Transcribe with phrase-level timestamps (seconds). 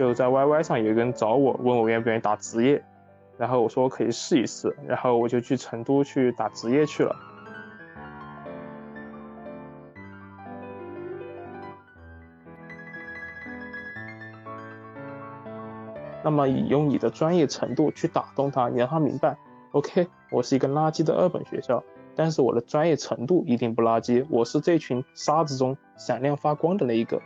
[0.00, 2.82] 就在 YY 上有一个人找我，问我愿不愿意打职业，
[3.36, 7.14] 然后我说我可以试一试，然后我就去成都去打职业去了。
[16.24, 19.36] 那么以用你的专业程度去打动他，你让他明白
[19.72, 21.84] ，OK，我是一个垃圾的二本学校，
[22.16, 27.20] 但是我的专业程度一定不垃圾，我是这群沙子中闪亮发光的那一个。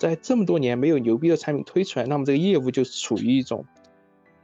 [0.00, 3.66] 在这么多年没有牛逼的产品推出来，那么这个业务就是处于一种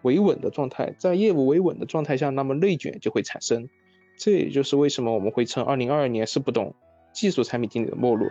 [0.02, 3.66] 维稳的状态，在业务维稳的状态下，那么内卷就会产生。
[4.18, 6.74] 这也就是为什么我们会称二零二二年是不懂
[7.14, 8.28] 技术产品经理的末路。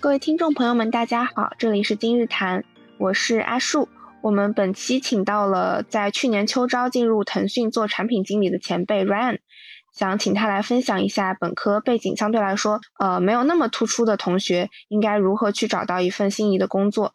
[0.00, 2.64] 各位听众朋友们，大家好，这里是今日谈，
[2.96, 3.86] 我是阿树。
[4.22, 9.38] 我们本期请到了在去年秋招进入腾讯做产品经理的前辈 Ryan，
[9.92, 17.12] 想请他来分享一下本科背景相对来说呃没有那么突出的同学应该如何去找到一份心仪的工作。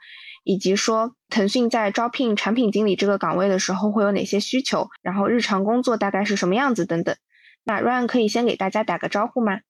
[0.47, 7.15] 以及说腾讯在招聘产品经理这个岗位的时候会有哪些需求，然后日常工作大概是什么样子等等。
[7.63, 9.61] 那 Ryan 可以先给大家打个招呼吗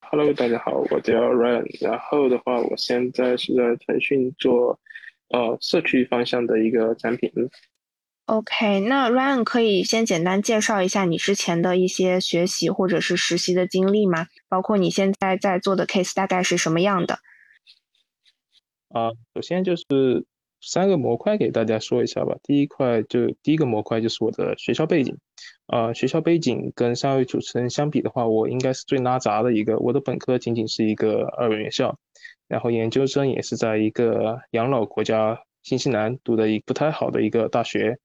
[0.00, 1.64] ？Hello，大家好，我叫 Ryan。
[1.80, 4.80] 然后的话，我现在是在腾讯做
[5.28, 7.30] 呃社区方向的一个产品。
[8.28, 14.26] OK，那 Ryan 可以先简单介绍一下你之前的一些学习或者是实习的经历吗？
[14.50, 17.20] 包括你现在在做的 case 大概是什么样的？
[18.90, 19.82] 啊，首先就是
[20.60, 22.36] 三个模块给大家说一下吧。
[22.42, 25.16] 第一块就第一个模块就是我的学校背景，
[25.66, 29.78] 啊，学校背景跟三位主持人相比的话，我应该是最拉杂的一个。
[29.78, 31.98] 我的本科仅仅是一个二本院校，
[32.46, 37.98] 然后研究生也是在一个养老国家新西兰读的一不太好的一个大学，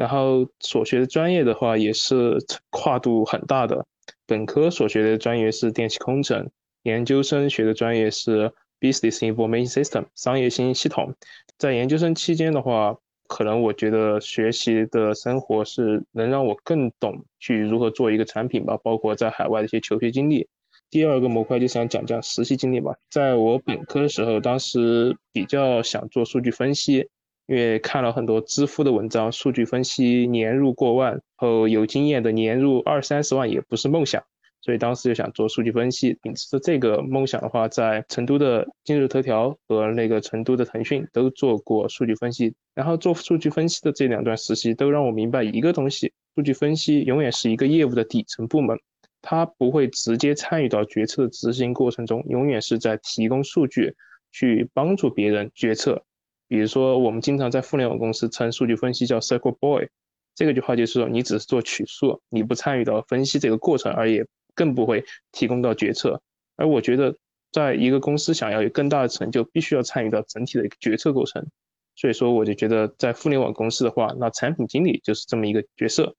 [0.00, 2.38] 然后所学的专业的话也是
[2.70, 3.84] 跨度很大的。
[4.26, 6.48] 本科所学的专业是电气工程，
[6.84, 8.50] 研究生学的专业是。
[8.80, 11.14] Business Information System 商业信息系统，
[11.58, 12.96] 在研究生期间的话，
[13.28, 20.48] 可能我觉得学习的生活是能让我更懂去如何做一个产品吧，包括在海外的一些求学经历。
[20.88, 22.94] 第二个模块就想讲讲实习经历吧。
[23.10, 27.06] 在我本科的时候，当时比较想做数据分析，
[27.50, 34.22] 因为看了很多知乎的文章，数据分析年入过万，后有经验的年入二三十万也不是梦想。
[34.60, 42.54] 所以当时就想做数据分析，秉持着这个梦想的话，在成都的今日头条和那个成都的腾讯都做过数据分析。
[42.72, 48.78] 然后做数据分析的这两段实习都让我明白一个东西：数据分析永远是一个业务的底层部门，
[49.22, 53.96] 它不会直接参与到决策执行过程中，永远是在提供数据
[54.30, 56.04] 去帮助别人决策。
[56.50, 59.88] 比如说，我们经常在互联网公司称数据分析叫 “circle boy”，
[60.34, 64.22] 这个句话就是说，你只是做取数，你不参与到分析这个过程而已。
[64.52, 66.20] 更不会提供到决策，
[66.56, 67.16] 而我觉得，
[67.52, 71.46] 在一个公司想要有更大的成就，必须要参与到整体的一个决策过程。
[71.94, 76.14] 所以说，我就觉得在互联网公司的话，那产品经理就是这么一个角色。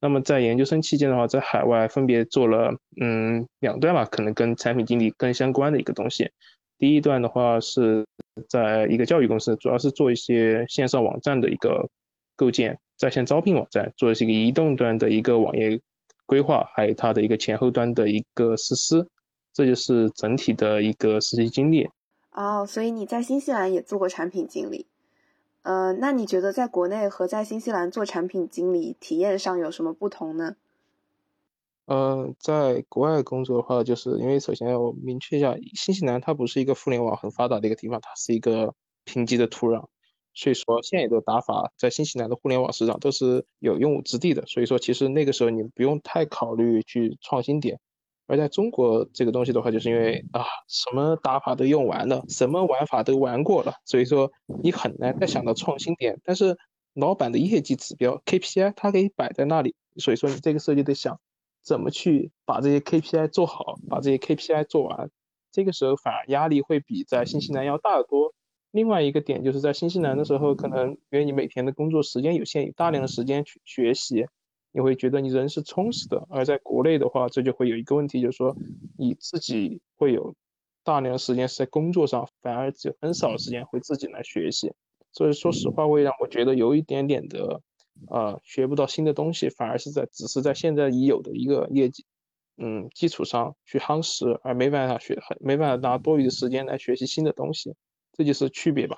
[0.00, 6.30] 那么在研究生期间的话，在海外分别做了嗯两段吧，可能跟产品经理更相关的一个东西。
[6.78, 8.06] 第一段的话是
[8.48, 11.88] 在一个教育公司，主要是做一些线上网站的一个
[12.36, 15.80] 构建，在线招聘网站，做的是一个移动端的一个网页。
[16.28, 19.06] 规划还有它的一个前后端的一个实施，
[19.52, 21.88] 这就是整体的一个实习经历。
[22.32, 24.86] 哦，所以你在新西兰也做过产品经理，
[25.62, 30.56] 呃，那你觉得在国内和在新西兰做产品经理体验上有什么不同呢？
[31.86, 38.74] 呃，在国外工作的话，就是因为首先要明确一下，新西兰它不是一个互联网很发达的一个地方，它是一个
[39.04, 39.84] 贫瘠的土壤。
[40.34, 44.44] 所以说，现有的打法在新西兰的互联网市场都是有用武之地的。
[44.46, 47.78] 所以说，其实那个时候你不用太考虑去创新点。
[48.26, 54.30] 而在中国这个东西的话，就是因为啊，什么打法都用完了，什么玩法都玩过了，所以说
[54.62, 56.18] 你很难再想到创新点。
[56.24, 56.58] 但是
[56.94, 61.18] 老板的业绩指标 KPI 它可以摆在那里，所以说你这个时候就得想
[61.66, 65.10] 怎么去把这些 KPI 做好，把这些 KPI 做完。
[65.50, 68.32] 这个时候反而压力会比在新西兰要大得多。
[68.70, 74.26] 另外一个点就是在新西兰的时候，可能因为你每天的工作时间有限，有大量的时间去学习，
[74.70, 78.54] 你会觉得你人是充实的；而在国内的话，这就会有一个问题，就是说
[78.96, 80.34] 你自己会有
[80.84, 84.72] 大量的时间是在工作上，反而只有很少的时间会自己来学习。
[85.12, 87.62] 所以说实话，会让我觉得有一点点的，
[88.10, 92.04] 呃，学不到新的东西，反而是在只是在现在已有的一个业绩，
[92.56, 97.74] 嗯，基础上去夯实，而没办法学，没办法拿多余的时间来学习新的东西。
[98.12, 98.96] 这就是区别吧。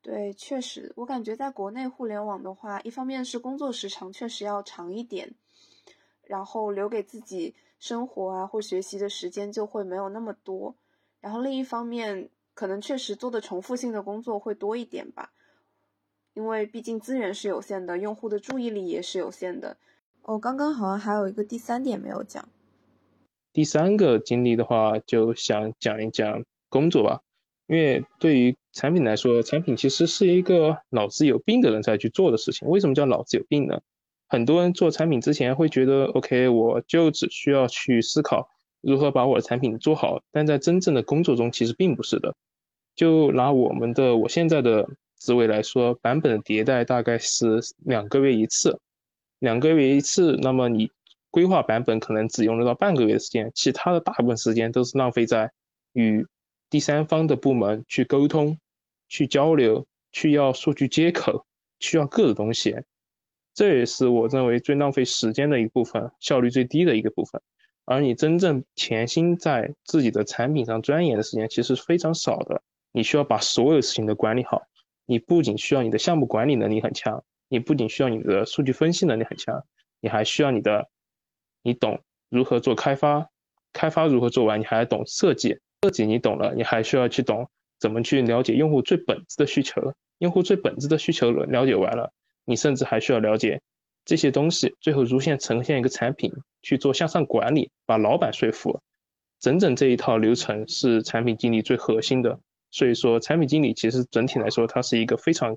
[0.00, 5.34] 对，确实，我感觉在国内互联网的话，一方面是工作时长确实要长一点，
[6.24, 10.74] 然后留给自己生活啊或学习的时间就会没有那么多，
[11.20, 15.32] 然后另一方面可能确实做的重复性的工作会多一点吧，
[16.34, 19.76] 因为毕竟资源是有限的，用户的注意力也是有限的。
[20.22, 22.48] 哦，刚刚好像还有一个第三点没有讲。
[23.52, 27.20] 第三个经历的话，就想讲一讲工作吧。
[27.66, 32.68] 因为对于产品来说，产品其实是一个脑子有病的人才去做的事情。
[32.68, 33.80] 为什么叫脑子有病呢？
[34.28, 38.48] 很多人做产品之前会觉得，OK，我就只需要去思考
[38.80, 40.22] 如何把我的产品做好。
[40.32, 42.34] 但在真正的工作中，其实并不是的。
[42.94, 44.88] 就拿我们的我现在的
[45.22, 48.80] 职位来说，版本的迭代大概是两个月一次。
[49.38, 50.90] 两个月一次，那么你
[51.30, 55.50] 规划版本可能只用得到半个月的时间，其他的大部分时间都是浪费在
[55.92, 56.26] 与
[56.68, 58.58] 第三方的部门去沟通、
[59.08, 61.46] 去交流、去要数据接口、
[61.78, 62.76] 需要各种东西。
[63.54, 67.40] 这也是我认为最浪费时间的一部分，效率最低的一个部分。
[67.84, 72.62] 而你真正潜心在自己的产品上钻研的时间其实非常少的。
[72.92, 74.62] 你需要把所有事情都管理好，
[75.12, 77.22] 你不仅需要你的项目管理能力很强。
[77.48, 79.62] 你不仅需要你的数据分析能力很强，
[80.00, 80.88] 你还需要你的，
[81.62, 82.00] 你懂
[82.30, 83.28] 如何做开发，
[83.74, 92.10] 开发如何做完，你还懂设计，设计你懂了，你还需要去懂怎么去了解用户最本质的需求，用户最本质的需求了解完了，
[92.46, 93.60] 你甚至还需要了解
[94.06, 96.32] 这些东西最后如现呈现一个产品
[96.62, 98.80] 去做向上管理，把老板说服，
[99.40, 102.40] 整整这一套流程是产品经理最核心的。
[102.72, 105.56] 所以说，产品经理其实整体来说，他是一个非常。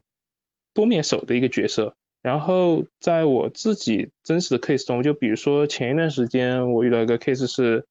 [0.73, 7.87] 多面手的一个角色，然后在我自己真实的 case 中，就比如说前一段时间我遇到一个 case 是，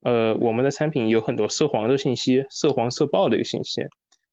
[0.00, 3.82] 呃，我们的产品有很多涉黄的信息，涉黄涉爆的一个信息。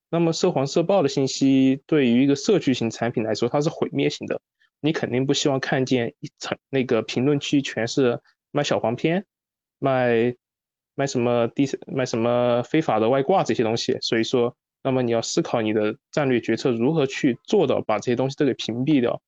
[0.09, 4.41] 那么涉黄涉爆的信息对于一个社区型产品来说，它是毁灭性的。
[4.79, 9.27] 你肯定不希望看见一层那个评论区全是卖小黄片、
[9.77, 10.35] 卖
[10.95, 14.55] 卖什么低卖什么非法的外挂这些东西，所以说。
[14.83, 19.21] 那么你要思考你的战略决策如何去做到把这些东西都给屏蔽掉，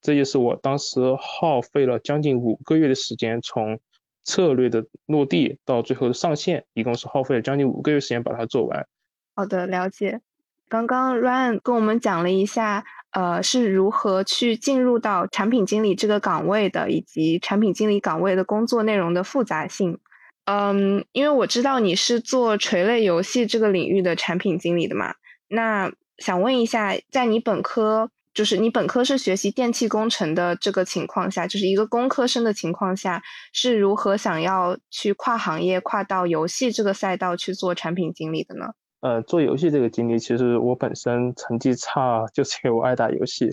[0.00, 3.78] 这就是我当时耗费了将近五个月的时间，从
[4.24, 8.86] 策略的落地到最后的上线，一共是耗费了将近五个月时间把它做完。
[9.34, 10.22] 好的，了解。
[10.66, 19.98] 刚刚 Ryan 跟我们讲了一下，呃，是如何去进入到产品经理这个岗位的，以及产品经理岗位的工作内容的复杂性。
[20.46, 25.14] 嗯，因为我知道你是做垂类游戏这个领域的产品经理的嘛，
[25.48, 33.20] 那想问一下，在你本科，就是你本科是学习电气工程的这个情况下，就是一个工科生的情况下，
[33.52, 38.66] 是如何想要去跨行业、跨到游戏这个赛道去做产品经理的呢？
[39.00, 43.52] 呃，做游戏这个经历，其实我本身成绩差， 就是因为我爱打游戏。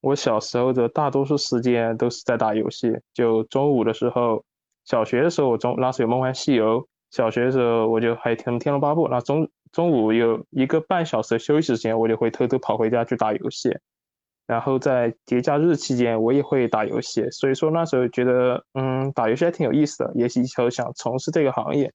[0.00, 4.42] 我小时候的大多数时间都是在打游戏，就中午的时候。
[4.84, 6.80] 小学的时候，我中那时候有《梦幻西游》。
[7.10, 9.06] 小学的时候，我就还听《天龙八部》。
[9.10, 13.70] 那中中午有一个半小时的休息时间，我就会偷偷跑回家去打游戏。
[14.46, 17.30] 然后在节假日期间，我也会打游戏。
[17.30, 21.92] 所以说那时候觉得，嗯，打游戏还挺有意思的，也以后想从事这个行业。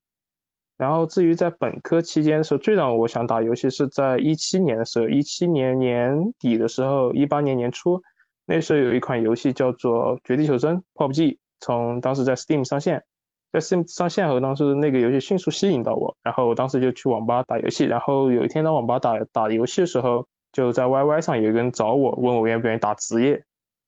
[0.78, 8.00] 然后至于在本科期间的时候，最让我想打游戏是在一七年的时候，一七年年底的时候，一八年年初，
[8.46, 11.38] 那时候有一款游戏叫做《绝地求生》（PUBG）。
[11.60, 13.04] 从当时在 Steam 上线，
[13.52, 17.86] 在 Steam 上线后，当时那个游戏迅速吸引到我，然后我当时就去网吧打游戏。
[17.86, 23.44] 然后有一天在网吧打打游戏的时候，就在 YY 上有一个人找我，问我愿不愿意打职业。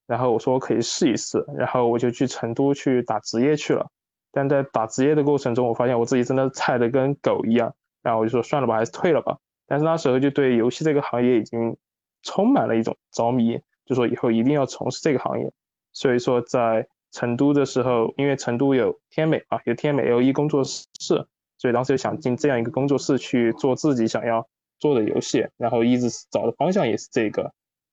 [0.08, 3.88] 然后我说我可以试一试，然后我就去成都去打职业去了。
[4.32, 9.38] 但在打职业的过程中，我发现我自己真的菜的跟狗一样，然后我就说算了吧，还是退了吧。
[9.68, 11.78] 但是那时候就对游戏这个行业已经
[12.24, 15.52] 充满了一种着迷，就说以后一定要从事这个行业。
[15.94, 21.26] 所以说在成都的时候，因为成都有天美啊，有天美 L E 工作室，
[21.58, 24.48] 所以当时就想进这样一个工作室去做自己想要
[24.80, 27.52] 做的游戏，然后一直找的方向也是这个。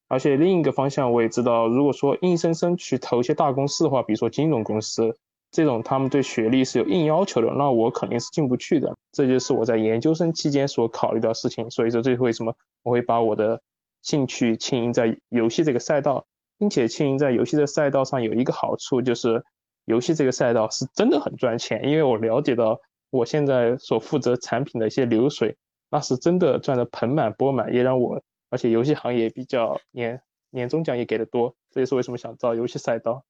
[0.08, 5.16] 而且另一个方向我也知道，如果说硬生生去投一些大公司的话，比如说金融公司
[5.50, 8.94] 这种，他们对学历是有硬要求的，那我肯定是进不去的。
[9.10, 11.70] 这就是我在研究生期间所考虑的事情。
[11.70, 13.60] 所以说，这是为什么我会把我的
[14.02, 16.26] 兴趣倾营在游戏这个赛道。
[16.58, 19.44] 并且青云在游戏的赛道上有一个好处，就是
[19.84, 21.88] 游戏这个赛道是真的很赚钱。
[21.88, 25.56] 因为我了解到，我现在所负责产品的一些流水，
[25.90, 33.24] 那是真的赚的盆满钵满，也让我，而且游戏行业比较年年终奖也给的多，这也是为什么想造游戏赛道。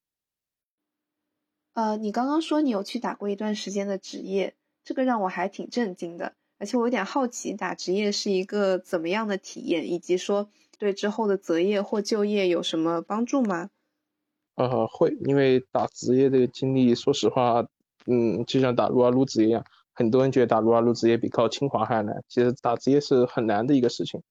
[1.75, 6.35] 呃，你刚刚说你有去打过一段时间的职业，这个让我还挺震惊的。
[6.59, 13.71] 而且我有点好奇，打职业是一个怎么样的体验，以及说对之后的择业或就业有什么帮助吗？
[14.57, 17.67] 呃，会，因为打职业这个经历，说实话，
[18.07, 24.23] 嗯，就像打撸啊撸职业一样，很多人觉得打撸啊撸职业比考清华还难，其实打职业是很难的一个事情。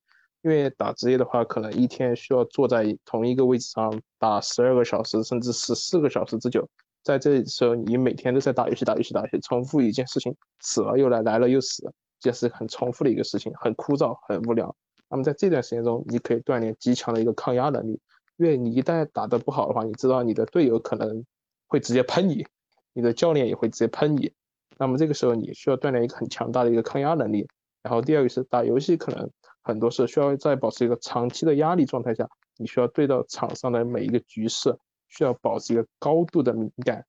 [0.41, 6.67] 因为打职业的话，可能一天需要坐在同一个位置上打十二个小时，甚至十四个小时之久。
[7.01, 14.75] 在这时候，你每天都在打游戏、打游戏、打游戏，重复一件事情，死了又来，来了又死，这是很重复的一个事情，很枯燥、很无聊。
[15.15, 17.97] 那么在这段时间中，你可以锻炼极强的一个抗压能力，
[18.35, 21.23] 因为你一旦打得不好的话，你知道你的队友可能
[21.67, 22.45] 会直接喷你，
[22.91, 24.33] 你的教练也会直接喷你。
[24.77, 27.47] 那么这个时候，你需要锻炼一个很强大的一个抗压能力。
[27.81, 29.31] 然后第二个是打游戏，可能。
[29.63, 37.05] 很多是需要在保持一个长期的压力状态下，你需要对到场上的每一个局势，需要保持一个高度的敏感，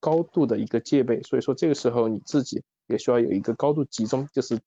[0.00, 1.22] 高度的一个戒备。
[1.22, 4.58] 所以说这个时候你自己也需要有一个高度集中，就是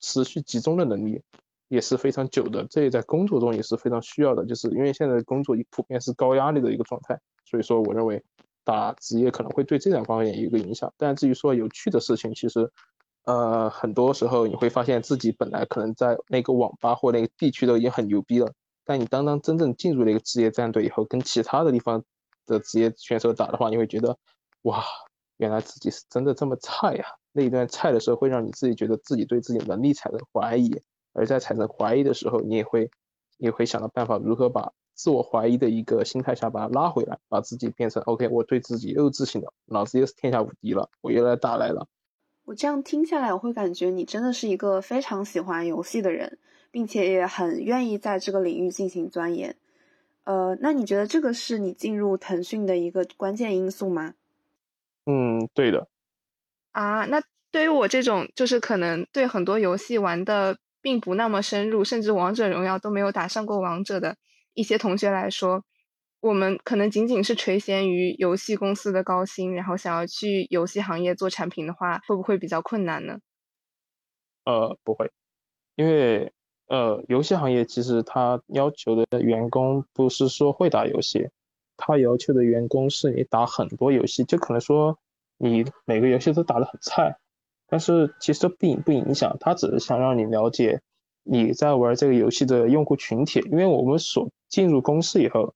[0.00, 1.22] 持续集中的能力，
[1.70, 2.66] 也是非常久的。
[2.68, 8.22] 这也在工作中也是非常需要的，就是因为现在工作普遍是高压力的一个状态，所以说我认为
[8.64, 10.92] 打职业可能会对这两方面有一个影响。
[10.98, 12.70] 但至于说有趣的事情，其实。
[13.24, 18.50] 呃，很多时候你会发现自己本来可能在那个网吧或那个地区都已经很牛逼了，
[18.82, 22.02] 但你当当真正进入了一个职业战队以后，跟其他的地方
[22.46, 24.16] 的职业选手打的话，你会觉得，
[24.62, 24.82] 哇，
[25.36, 27.04] 原来自己是真的这么菜呀！
[27.32, 30.70] 那一段菜的时候，会让你自己觉得自己对自己能力产生怀疑，
[31.12, 32.90] 而在产生怀疑的时候，你也会，
[33.38, 41.86] 也会想到办法如何把自我怀疑的一个心态下把它拉回来，把自己变成 OK，我对自己又自信了，老子又是天下无敌了，我又来打来了。
[42.44, 46.38] 我这样听下来，我会感觉你真的是一个非常喜欢游戏的人，
[46.70, 49.56] 并且也很愿意在这个领域进行钻研。
[50.24, 54.14] 呃，那你觉得这个是你进入腾讯的一个关键因素吗？
[55.06, 55.88] 嗯，对的。
[56.72, 64.16] 啊，那对于我这种就是可能对很多游戏玩的并不那么深入，甚至王者荣耀都没有打上过王者的
[64.54, 65.64] 一些同学来说。
[66.20, 73.20] 我们可能仅仅是垂涎于游戏公司的高薪，然后想要去游戏行业做产品的话，会不会比较困难呢？
[74.44, 75.10] 呃，不会，
[75.76, 76.30] 因为
[76.66, 81.30] 呃，游戏行业其实它要求的员工不是说会打游戏，
[81.78, 84.98] 它要求的员工是你打很多游戏，就可能说
[85.38, 87.16] 你每个游戏都打得很菜，
[87.70, 90.82] 但是其实并不影响，他只是想让你了解
[91.22, 95.54] 你在玩这个游戏的用户群体，因为我们所进入公司以后。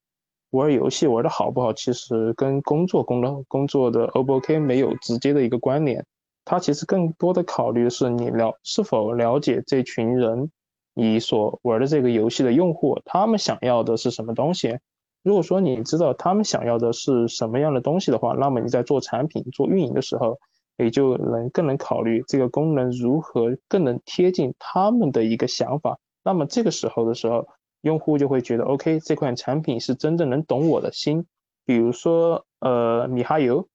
[0.50, 6.06] 玩游戏玩的好不好，其实跟工作工的工作的 O 不 OK 没有直接的一个关联。
[6.44, 10.52] 它其实更多的考虑是你了是否了解这群人，
[10.94, 14.78] 你所玩的这个游戏的用户，他们想要的是什么东西。
[15.24, 20.38] 如果说你知道他们想要的是什么样的东西的话，那么你在做产品、做运营的时候，
[20.76, 25.98] 也就能更能考虑这个功能如何更能贴近他们的一个想法。
[26.22, 27.48] 那么这个时候的时候。
[27.84, 31.26] 用户就会觉得，OK，这款产品是真正能懂我的心。
[31.66, 33.68] 比如说，呃，米哈游，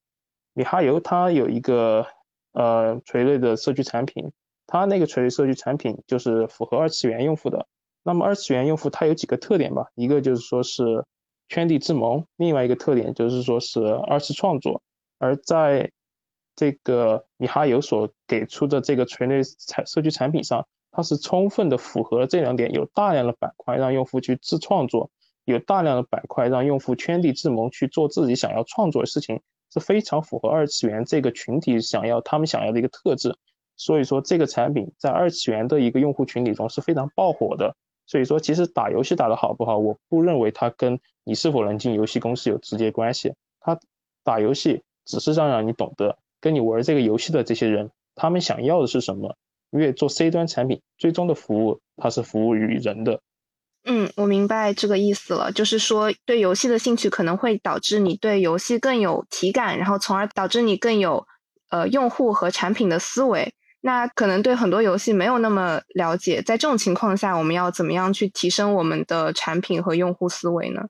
[0.56, 2.08] 米哈游它有一个
[2.53, 4.32] 呃垂类的社区产品，
[4.65, 7.68] 它那个垂类社区产品就是符合二次元用户的。
[8.01, 9.86] 那么二次元用户它有几个特点吧？
[9.94, 11.06] 一个就是说是
[11.48, 14.82] 圈地自萌，另外一个特点就是说是二次创作。
[15.20, 15.91] 而在
[16.60, 20.68] 这个米哈游所给出的这个垂类产社区产品上。
[20.92, 25.10] 它是充分的符合这两点，有大量的板块让用户去自创作，
[25.46, 29.39] 有大量的板块让用户圈地自萌去做自己想要创作的事情，
[29.72, 33.38] 是非常符合二次元这个群体想要他们想要的一个特质。
[33.78, 37.74] 所以说这个产品在二次元的一个用户群体中是非常爆火的。
[38.08, 43.32] 所以说其实打游戏打得好不好，我不认为它跟你是否能进游戏公司有直接关系。
[43.60, 43.80] 它
[44.24, 49.36] 打游戏只是让让你懂得跟你玩这个游戏的这些人，他们想要的是什么。
[49.72, 53.22] 因为做 C 端产品，最终的服务它是服务于人的。
[53.86, 61.27] 嗯，我明白这个意思了，就是说对游戏的兴趣可能会导致你对游戏更有体感，然后从而导致你更有
[61.69, 63.53] 呃用户和产品的思维。
[63.81, 70.88] 那可能对很多游戏没有那么了解，在这种情况下，我们要怎么样去提升我们的产品和用户思维呢？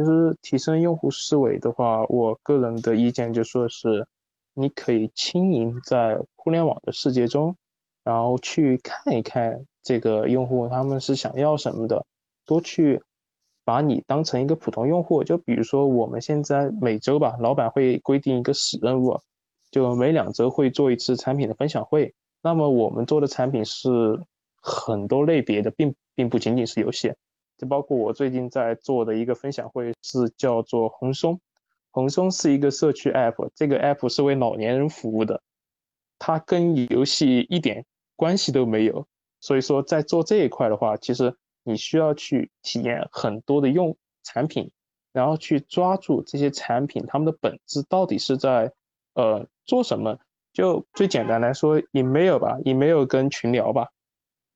[0.00, 4.06] 其实提升用户思维的话，我个人的意见就说是。
[4.52, 7.54] 你可以轻盈在互联网的世界中，
[8.02, 12.04] 然后去看一看这个用户他们是想要什么的，
[12.44, 13.00] 多去
[13.64, 15.22] 把你当成一个普通用户。
[15.22, 19.20] 就比如说我们现在每周吧，老板会规定一个死任务，
[19.70, 22.12] 就每两周会做一次产品的分享会。
[22.42, 24.20] 那么我们做的产品是
[24.60, 27.14] 很多类别的，并并不仅仅是游戏，
[27.60, 31.38] 就包括我最近在做的一个分享会是叫做红松。
[31.90, 35.42] 红松是一个社区 app，这个 app 是为老年人服务的。
[36.18, 37.84] 它跟游戏一点
[38.16, 39.06] 关系都没有。
[39.40, 44.70] 所以说，在做这一块的话，其实你需要去体验很多的用产品，
[45.12, 48.72] 然后去抓住这些产品它们的本质到底是在
[49.12, 50.18] 呃做什么。
[50.54, 53.88] 就最简单来说，email 吧，email 跟群聊吧。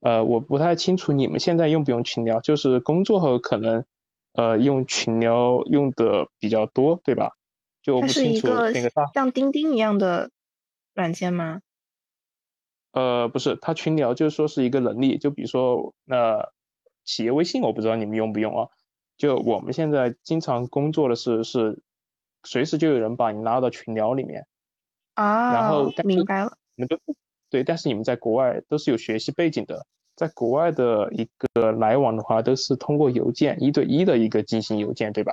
[0.04, 3.86] 呃，我不太清楚你们现在用不用群聊，就是工作后可能，
[4.34, 7.32] 呃，用群聊用的比较多，对吧？
[7.80, 10.30] 就不清楚那个像钉钉一样的
[10.92, 11.62] 软件吗？
[12.92, 16.50] 呃，不是，它群聊就是说是一个能力，就比如说那
[17.06, 18.68] 企业微信，我不知道你们用不用啊？
[19.16, 21.82] 就我们现在经常工作的是是，
[22.42, 24.46] 随时就有人把你拉到群聊里面
[25.14, 26.98] 啊，然后明白了，你们都
[27.54, 29.86] 对，但是你们在国外都是有学习背景的。
[30.16, 35.32] 在国外的一个来往的话，都是通过邮件一对一的一个进行邮件，对吧？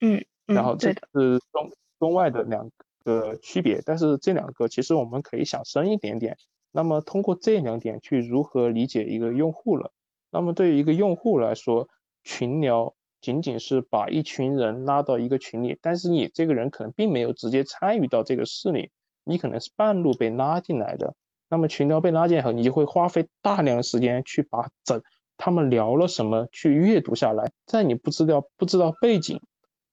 [0.00, 2.70] 嗯，然后这是中中外的两
[3.04, 6.38] 个区别，但是这两个其实我们可以想深一点点。
[6.72, 9.92] 那么通过这两点去如何理解一个用户了？
[10.30, 11.90] 那么对于一个用户来说，
[12.24, 18.90] 群聊仅仅是把一群人拉到一个群里，但是你这个人可能并没有直接参与到这个事里，
[19.28, 21.14] 你可能是半路被拉进来的。
[21.50, 25.02] 那么群聊被拉进以后，你就会花费大量的时间去把整
[25.38, 27.50] 他们聊了什么去阅读下来。
[27.64, 29.40] 在你不知道不知道背景，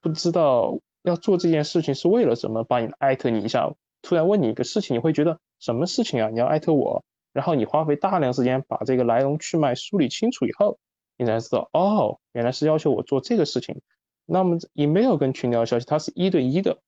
[0.02, 6.30] 不知道要做这件事情是为了什么，把你艾特你一下，突然问你一个事情，你会觉得什么事情啊？
[6.30, 10.78] 你要艾特我，然后你花费大量时间把这个来龙去脉梳理清楚以后，
[11.18, 13.82] 你才知道哦，原来是要求我做这个事情。
[14.26, 16.80] 那么 email 跟群聊消息，它是一对一的，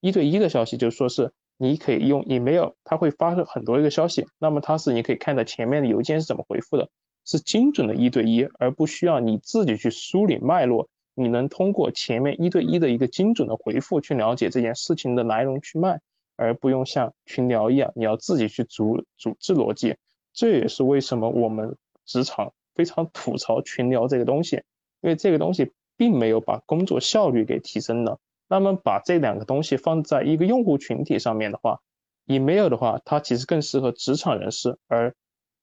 [0.00, 1.32] 一对一的消息就说是。
[1.58, 6.88] 你可以用 email，它会发出很多一个消息，那么它是你可以看到前面的邮件是怎么回复的，
[7.24, 16.00] 是精准的一对一，而不需要你自己去梳理脉络，你能通过前面一对一的一个精准的回复去了解这件事情的来龙去脉，
[16.36, 19.96] 而不用像群聊一样，你要自己去组组织逻辑。
[20.32, 24.62] 这也是为什么我们职场非常吐槽群聊这个东西，
[25.00, 28.20] 因为这个东西并没有把工作效率给提升了。
[28.48, 31.80] 那么把这两个东西放在一个用户群体上面的话
[32.26, 35.14] ，email 的话，它其实更适合职场人士，而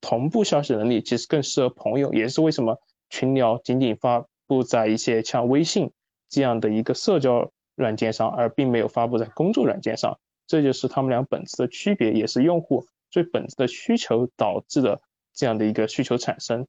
[0.01, 5.91] 同步消息能力其实更适合朋友，也是为什么群聊仅仅发布在一些像微信
[6.29, 15.01] 这样的一个社交软件上，而并没有发布在工作软件上，这就是他们俩本质的区别，也是用户最本质的需求导致的
[15.33, 16.67] 这样的一个需求产生。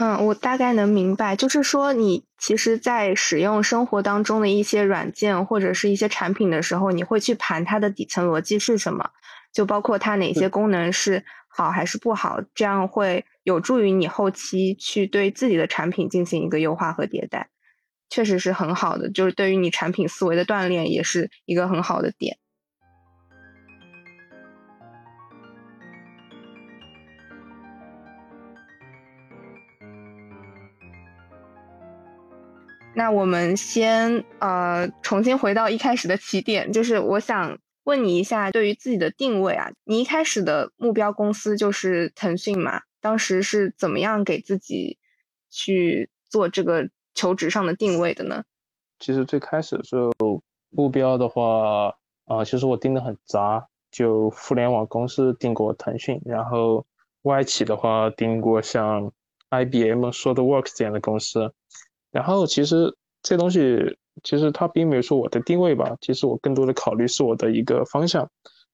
[0.00, 9.10] 嗯，我大概能明白，就是说你其实，在使用生活当中的一些软件或者是一些产品的时候，你会去盘它的底层逻辑是什么，
[9.52, 17.48] 就包括它哪些功能是好还是不好，这样会有助于你后期去对自己的产品进行一个优化和迭代，
[18.08, 22.38] 确实是很好的，就是对于你产品思维的锻炼也是一个很好的点。
[32.98, 42.80] 那我们先呃重新回到一开始的起点，就是我想问你一下，对于自己的定位啊，你一开始的目标公司就是腾讯嘛？
[43.00, 44.98] 当时是怎么样给自己
[45.48, 48.42] 去做这个求职上的定位的呢？
[48.98, 56.84] 其实最开始的时候目标的话啊，其实我定的很杂，就互联网公司定过腾讯，然后
[57.22, 59.12] 外企的话定过像
[59.50, 61.54] IBM、ShoreWorks 这样的公司。
[62.10, 68.28] 然后其实这东西其实它并没有说我的定位吧，其实我更多的考虑是我的一个方向。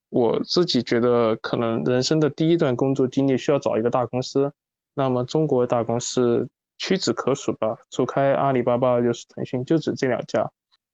[0.08, 4.52] 我自己觉得可能人生的第一段工作经历需要找一个大公司，
[4.94, 10.48] 那么中国大公司屈指可数吧，除开阿里巴巴就是腾讯，就只这两家。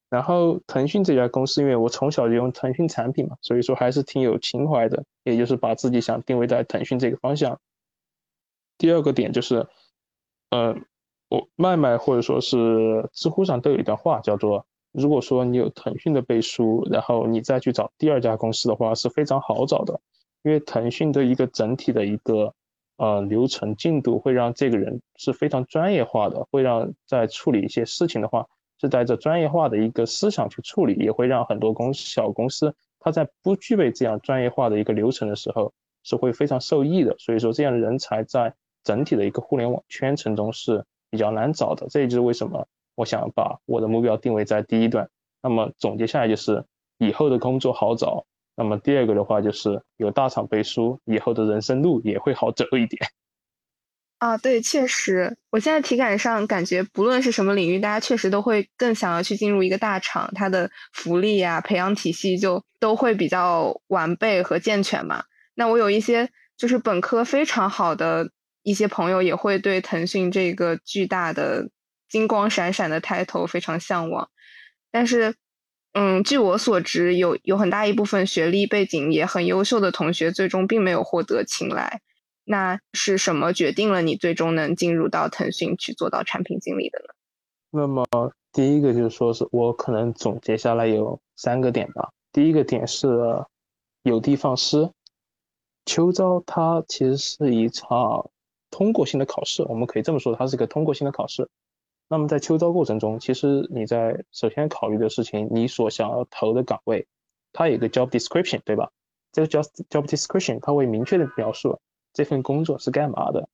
[0.09, 7.61] 然后腾讯这家公司，因为我从小就用腾讯产品嘛，所以说还是挺有情怀的，也就是把自己想定位在腾讯这个方向。
[8.79, 9.67] 第二个点就是，
[10.49, 10.87] 嗯。
[11.31, 20.01] 我麦麦或者说是知乎上都有一段话，叫做：如果说你有腾讯的背书，然后你再去找第二家公司的话，是非常好找的，
[20.43, 22.53] 因为腾讯的一个整体的一个
[22.97, 28.45] 呃流程进度会让这个人是非常专业化的，会让在处理一些事情的话，
[28.81, 37.15] 是带着专业化的一个思想去处理，也会让很多公司小公司他在不具备这样专业化的一个流程的时候，是会非常受益的。
[37.21, 40.85] 所以说，这样的人才在整体的一个互联网圈层中是。
[41.11, 45.09] 比较难找的，这也就是为什么我想把我的目标定位在第一段。
[45.43, 46.65] 那么总结下来就是，
[46.99, 48.27] 以后的工作好找。
[48.57, 53.01] 那么第二个的话就是有大厂背书，以后的人生路也会好走一点。
[54.19, 65.25] 啊，对，确实，我现在体感上感觉，不论是什么领域，大家确实都会更想要去进入一个大厂，它的福利啊、培养体系就都会比较完备和健全嘛。
[65.55, 68.31] 那我有一些就是本科非常好的
[68.71, 71.69] 一些朋友，也会对腾讯这个巨大的
[72.09, 74.31] 金光闪闪的 title 非常向往。
[74.93, 75.35] 但是，
[75.93, 82.01] 嗯，据我所知，有有很大一部分学历背景也很优秀的同学，最终并没有获得青睐。
[82.45, 87.15] 那是什么决定了你最终能进入到腾讯去做到产品经理的呢？
[87.73, 88.07] 那么
[88.53, 92.11] 第一个就是说是我可能总结下来有三个点吧。
[92.33, 93.09] 第一个点是
[94.03, 94.91] 有的放矢，
[95.85, 98.31] 秋招它其实是一场
[98.71, 101.49] 通过性的考试，我们可以这么说，它是一个通过性的考试。
[102.09, 107.07] 那么在秋招过程中，其实你在首先考虑的事情，你所想要投的岗位，
[107.53, 108.91] 它有一个 job description，对吧？
[109.33, 111.79] 这个 job job description 它会明确的描述。
[112.13, 113.49] 这份工作是干嘛的？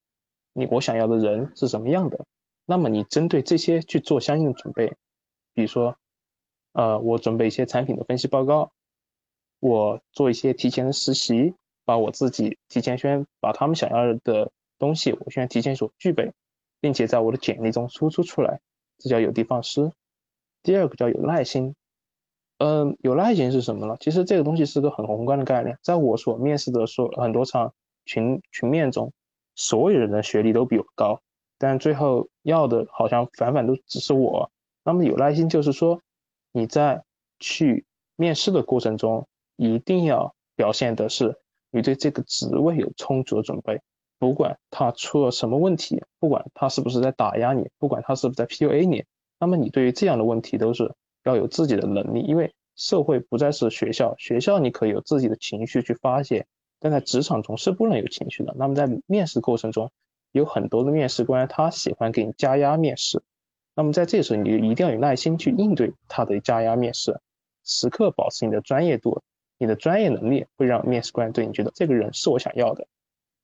[0.55, 2.24] 你我想要的人是什么样的？
[2.64, 4.94] 那么你针对这些去做相应的准备，
[5.52, 5.94] 比如说，
[6.72, 8.72] 呃，我准备一些产品的分析报告，
[9.61, 16.32] 我做一些提前的实习，把我自己提前先把他们想要的东西，我需要提前所具备，
[16.80, 18.60] 并且在我的简历中输出出来，
[18.98, 19.92] 这叫有的放矢。
[20.62, 21.74] 第二个叫有耐心，
[22.58, 23.96] 嗯，有耐心是什么呢？
[24.00, 27.72] 其实这个东西是个很宏观的概念，在我所面试的说很多场。
[28.08, 29.12] 群群面中，
[29.56, 31.20] 所有人的学历都比我高，
[31.58, 34.48] 但最后要的好像反反都只是我。
[34.84, 36.00] 那么有耐心就是说，
[36.52, 37.02] 你在
[37.40, 37.84] 去
[38.14, 41.36] 面试的过程中，一定要表现的是
[41.72, 43.80] 你对这个职位有充足的准备。
[44.18, 49.05] 不管他出了什么问题，不管他是不是在打压你，不管他是不是在 PUA 你，
[49.38, 56.46] 那么你对于这样的问题都是要有自己的能力，因为社会不再是学校，学校你可以有自己的情绪去发泄。
[56.79, 58.55] 但在职场中是不能有情绪的。
[58.59, 59.90] 那么在面试过程中，
[60.33, 63.22] 有很多的面试官他喜欢给你加压面试。
[63.74, 67.18] 那么在这时候，你就一定要有耐心去应对他的加压面试，
[67.64, 69.22] 时刻保持你的专业度，
[69.57, 72.87] 你的专业能力会让面试官对你觉得这个人是我想要的。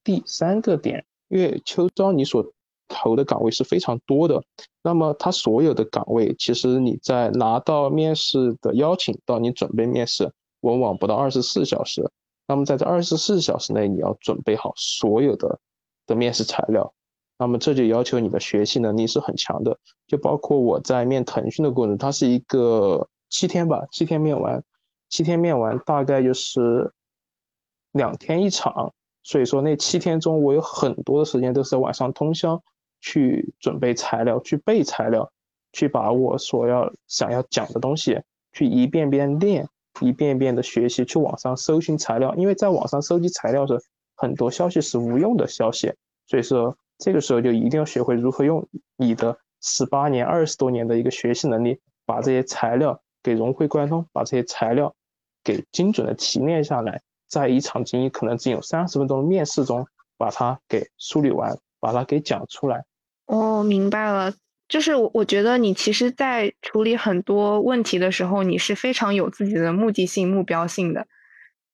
[0.05, 2.45] 第三个点，因为秋招你所
[2.88, 4.43] 投的岗位是非常多的，
[4.83, 12.11] 那么他所有的岗位，其实你在拿到面试的邀请到你准备面试，往往不到二十四小时。
[12.47, 15.59] 那么在这二十四小时内，你要准备好所有的
[16.07, 16.93] 的面试材料。
[17.38, 19.79] 那么这就要求你的学习能力是很强的。
[20.07, 24.62] 就包括我在面腾讯的过程，它是一个七天吧，七天面完，
[25.09, 26.93] 七天面完大概就是
[27.93, 28.93] 两天一场。
[29.23, 32.63] 所以说那七天中，我有很多的时间都是晚上通宵
[33.01, 35.31] 去准备材料，去背材料，
[35.73, 38.21] 去把我所要想要讲的东西
[38.53, 39.69] 去一遍遍练。
[40.01, 43.79] 一遍遍的学习，去网上搜寻材料，因为在网上收集材料时，
[44.17, 45.93] 很多消息是无用的消息，
[46.27, 54.95] 所以说这个时候就一定要学会如何用你的十八年、二十多年的一个学习能力，把这些材料给融会贯通，把这些材料
[55.45, 59.87] 给精准的提炼下来，在一场仅可能只有三十分钟的面试中，
[60.18, 62.85] 把它给梳理完，把它给讲出来。
[63.25, 64.35] 哦，明白了。
[64.68, 71.07] 就是我，我觉得你其实，在处理很多问题的时候，你是非常有自己的目的性、目标性的。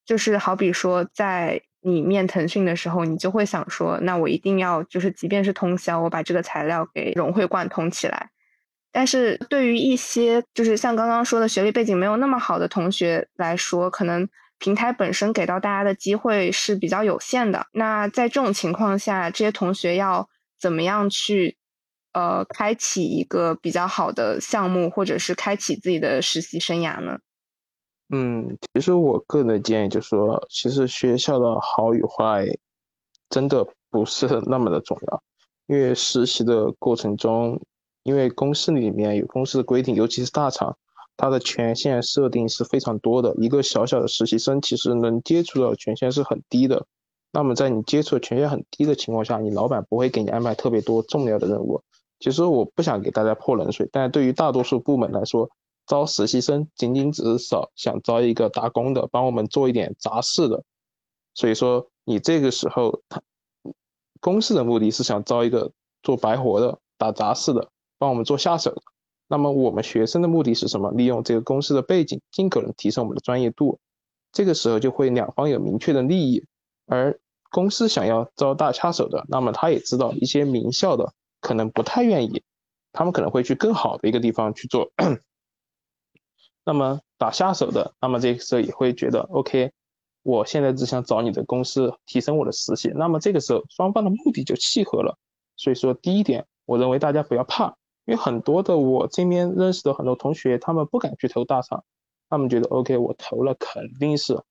[0.07, 8.31] 就是好比说，在你面腾讯的时候，你就会想说，那我一定要，就是即便是通宵，我把这个材料给融会贯通起来。
[8.93, 17.67] 但是对于一些就是像刚刚说的学历背景没有那么好的同学来说，可能平台本身给到大家的机会是比较有限的。
[17.73, 20.29] 那在这种情况下，这些同学要
[20.61, 21.57] 怎么样去？
[22.15, 27.19] 呃，开启一个比较好的项目，或者是开启自己的实习生涯呢？
[28.09, 32.47] 嗯，其实我个人的建议就是说，其实学校的好与坏
[33.29, 35.23] 真的不是那么的重要，
[35.67, 37.61] 因为实习的过程中，
[38.03, 40.77] 因为公司里面有公司的规定，尤其是大厂，
[41.19, 43.35] 它的权限设定是非常多的。
[43.37, 46.87] 一个小小的实习生，其实能接触到权限是很低的。
[47.33, 51.83] 那么在你接触权限很低的情况下，你老板不会给你安排特别多重要的任务。
[52.21, 55.51] 其实我不想给大家泼冷水，但对于大多数部门来说，
[55.87, 60.63] 招实习生仅仅只是少想招一个打工的，帮我们做一点杂事的。
[61.35, 63.21] 所以说，你这个时候，他
[64.21, 65.71] 公司的目的是想招一个
[66.03, 68.75] 做白活的、打杂事的，帮我们做下手。
[69.29, 70.91] 那么我们学生的目的是什么？
[70.93, 73.79] 利用这个公司的背景，尽可能提升我们的专业度。
[74.33, 76.45] 这个时候就会两方有明确的利益，
[76.87, 77.19] 而
[77.51, 81.13] 公司想要招大下手的，那么他也知道一些名校的。
[81.41, 82.43] 可能不太愿意，
[82.93, 84.91] 他们可能会去更好的一个地方去做。
[86.67, 89.71] 那么打下手的，那么这个时候也会觉得，OK，
[90.25, 92.91] 我现在只想找你的公司提升我的实习。
[92.93, 95.17] 那么这个时候双方的目的就契合了。
[95.55, 97.77] 所以说第一点，我认为大家不要怕，
[98.09, 101.85] 因为很多的我这边认识的很多同学，他们不敢去投大厂，
[102.31, 104.43] 他们觉得 OK，我投了肯定是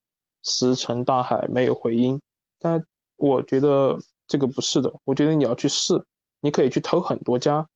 [0.43, 2.21] 石沉大海，没有回音。
[2.59, 6.05] 但我觉得这个不是的，我觉得你要去试，
[6.39, 7.67] 你可以去投很多家，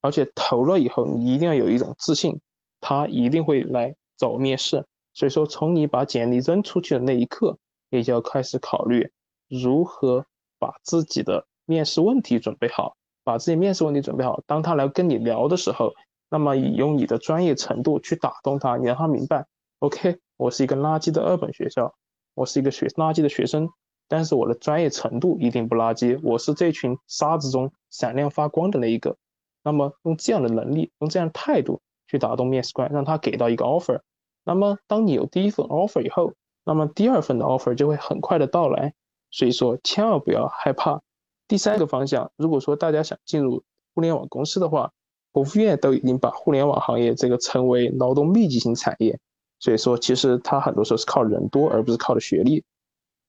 [0.00, 2.40] 而且投了以后，你一定要有一种自信，
[2.80, 4.86] 他一定会来找面试。
[5.14, 7.58] 所以说，从你把简历扔出去的那一刻，
[7.90, 9.10] 你就要开始考虑
[9.48, 10.26] 如何
[10.60, 12.96] 把自己的面试问题准备好，
[13.28, 14.40] 把自己面试问题准备好。
[14.46, 15.92] 当他来跟你聊的时候，
[16.30, 19.44] 那么以用你的专业程度去打动他，你让他明白
[19.80, 21.94] ，OK，我是一个垃圾的二本学校，
[22.32, 23.68] 我是一个学垃圾的学生，
[24.08, 29.18] 但是我的专业程度一定不垃圾，我是这群沙子中闪亮发光的那一个。
[29.62, 34.00] 那么用这样的能力，用这样的态度去打动面试官，让他给到一个 offer。
[34.42, 36.32] 那么，当你有第一份 offer 以后，
[36.64, 38.94] 那么第二份的 offer 就会很快的到来。
[39.30, 41.02] 所以说，千万不要害怕。
[41.48, 44.92] 第三个方向，如果说大家想进入互联网公司的话，
[45.32, 49.18] 国务院都已经把互联网行业这个称为劳动密集型产业。
[49.58, 52.62] 所以说，其实它很多时候是靠人多，而不是靠的学历。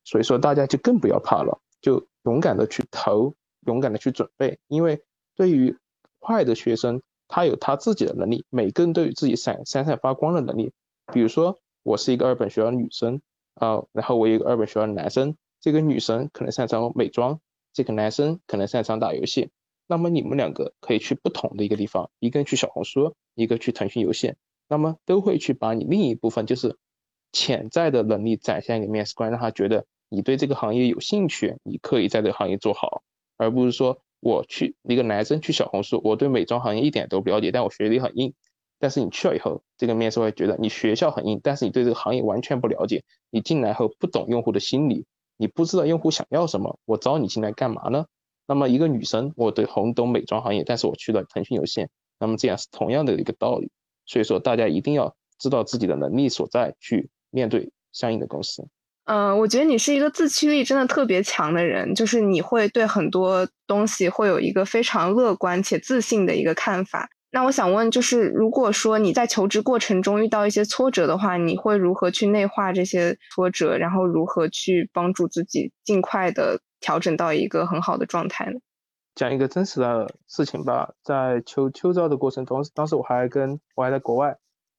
[0.04, 3.34] 所以说，大家就更不要怕了，就勇敢的去投，
[3.66, 4.60] 勇敢的去准备。
[4.68, 5.02] 因为
[5.36, 5.76] 对于
[6.20, 10.72] 坏的学生，他有他自己的能力，每个人都有自己闪闪闪发光的能力。
[11.14, 13.22] 比如说，我是一个二本学校的女生
[13.56, 17.40] 啊，然后我有一个二本学校的男生，这个女生可能擅长美妆，
[17.74, 19.50] 这个男生可能擅长打游戏。
[19.88, 24.36] 那么你们两个可以去不同的一个地方，一个人去小红书，一个去腾讯游戏，
[24.68, 26.78] 那么都会去把你另一部分就是
[27.32, 33.02] 潜在的能力展现给面试官，让他觉得你对这个行业有兴趣，你可以在这个行业做好，
[33.38, 38.34] 而不是说我去一个男生去小红书，我对美妆行业一点都不了解，但我学历很硬。
[38.78, 43.04] 但是你去了以后，这个面试官觉得你学校很硬，但是你对这个行业完全不了解。
[43.30, 45.06] 你进来后不懂用户的心理，
[45.40, 48.06] 你不知道用户想要什么，我招你进来干嘛呢？
[48.46, 53.72] 那么一个女生，我对红懂美妆行业，但是我去了腾讯有限，那么这样是同样的一个道理。
[54.06, 58.68] 所以说，大家一定要知道自己的能力所在，去面对相应的公司。
[59.06, 67.10] 嗯，我觉得你是一个自驱力真的特别强的人，就是你会对很多东西会有一个非常乐观且自信的一个看法。
[67.32, 78.60] 那我想问，就是如果说你在求职过程中遇到一些挫折的话，你会如何去内化这些挫折，然后如何去帮助自己尽快的调整到一个很好的状态呢？
[79.14, 84.36] 讲一个真实的事情吧，在秋秋招的过程中，当时我还跟我还在国外，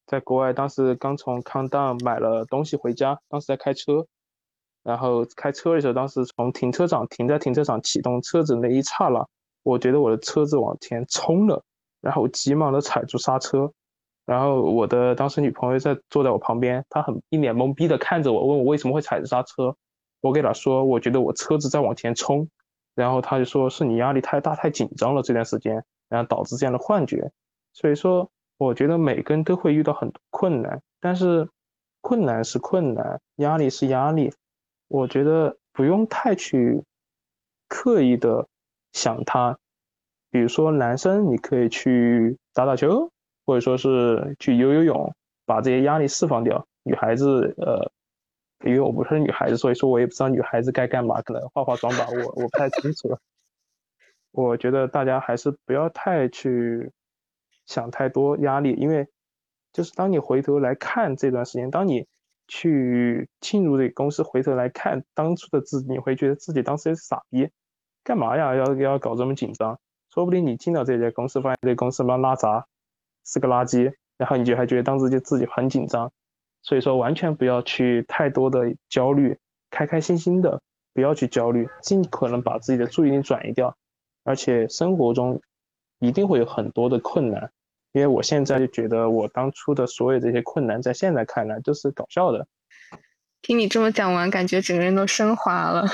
[0.06, 4.06] 在国外当时刚从康当买了东西回家，当时在开车，
[4.82, 9.24] 然后开车的时候，当时从停车场停在停车场启动车子那一刹那，
[9.62, 11.62] 我觉得我的车子往前冲了。
[12.00, 13.70] 然后我急忙的踩住刹车，
[14.26, 19.76] 然后我的当时女朋友在坐在我旁边，她很一脸懵逼的看着我，问我为什么会踩着刹车。
[20.20, 22.48] 我给她说，我觉得我车子在往前冲，
[22.94, 27.30] 然后她就说是你压力太大太紧张了这段时间，然后导致这样的幻觉。
[27.72, 31.48] 所以说，我觉得每个人都会遇到很多困难，但是
[32.00, 34.32] 困难是困难，压力是压力，
[34.88, 36.82] 我觉得不用太去
[37.68, 38.46] 刻意的
[38.92, 39.56] 想它。
[40.30, 43.10] 比如说，男生你可以去打打球，
[43.44, 45.12] 或者说是去游游泳，
[45.44, 46.64] 把这些压力释放掉。
[46.84, 47.90] 女孩子，呃，
[48.64, 53.18] 因为我不是女孩子，所以说我也不知道女孩子该干嘛，可能化化妆吧，我我不太清楚了。
[54.32, 56.92] 我觉得大家还是不要太去
[57.66, 59.08] 想太多压力，因为
[59.72, 62.06] 就是当你回头来看这段时间，当你
[62.46, 67.50] 去进入这个公司，回头来看当初的自己，你会觉得自己当时也是傻逼，
[68.04, 68.54] 干嘛呀？
[68.54, 69.78] 要要搞这么紧张？
[70.12, 72.66] 说不定你进到这家公司，发现这公司妈拉杂，
[73.24, 76.10] 是个垃圾，然后你就还觉得当时就自己很紧张，
[76.62, 79.38] 所以说完全不要去太多的焦虑，
[79.70, 80.60] 开开心心的，
[80.92, 83.76] 不要去焦虑，尽可能把自己的注意力转移掉。
[84.24, 85.40] 而且生活中
[86.00, 87.52] 一定会有很多的困难，
[87.92, 92.48] 因为我现在就觉得我当初的所有这些困难，在现在看来都是搞笑的。
[93.42, 95.86] 听你这么讲完，感觉整个人都升华了，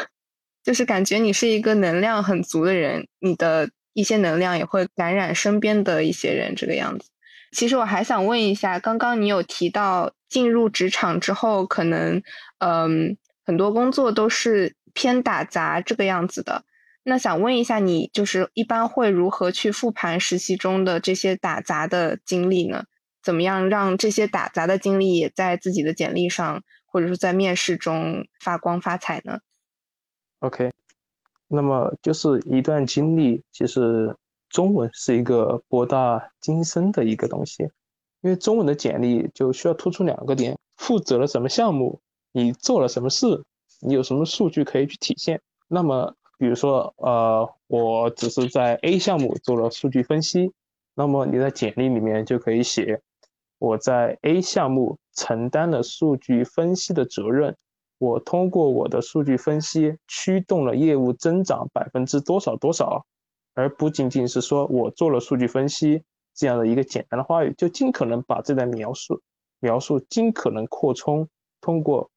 [0.64, 3.68] 就是感觉你是一个能量很足的人，你的。
[3.96, 7.08] 一些能量也会感染身边的一些人，这个样子。
[7.52, 12.22] 其实我还想问一下，刚刚你有提到进入职场之后，可能
[12.58, 16.64] 嗯很多工作都是偏打杂这个样子的。
[17.04, 22.84] 那想问一下你，就是一般会如何去复盘实习中的这些打杂的经历呢？
[23.22, 29.38] 怎么样让这些打杂的经历也在自己的简历上，或者说在面试中发光发彩呢
[30.40, 30.70] ？OK。
[31.48, 34.16] 那么就是一段经历，其实
[34.48, 37.62] 中文是一个博大精深的一个东西，
[38.22, 42.00] 因为中文的简历就需要突出两个点：负责了什么项目，
[42.32, 43.44] 你做了什么事，
[43.80, 45.40] 你有什么数据可以去体现。
[45.68, 50.52] 那么，比如说，呃，我只是在 A 项目做了数据分析，
[50.94, 53.00] 那么你在简历里面就可以写
[53.58, 57.56] 我在 A 项目承担了数据分析的责任，
[57.98, 63.06] 我通过我的数据分析驱动了业务增长百分之多少多少，
[63.54, 66.02] 而不仅仅是说我做了数据分析
[66.34, 69.22] 这样的一个简单的话语，就尽可能把这段描述
[69.60, 71.26] 描述尽可能扩充，
[71.60, 72.10] 通过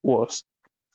[0.00, 0.26] 我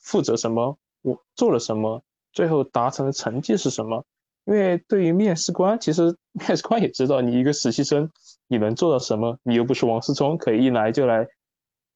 [0.00, 2.02] 负责什么，我做了什么，
[2.32, 4.04] 最后达成的成绩是什么。
[4.44, 8.10] 因为对于面试官，其实 面试官也知道你一个实习生，
[8.48, 9.38] 你能做到什么？
[9.44, 11.28] 你又不是王思聪，可以一来就来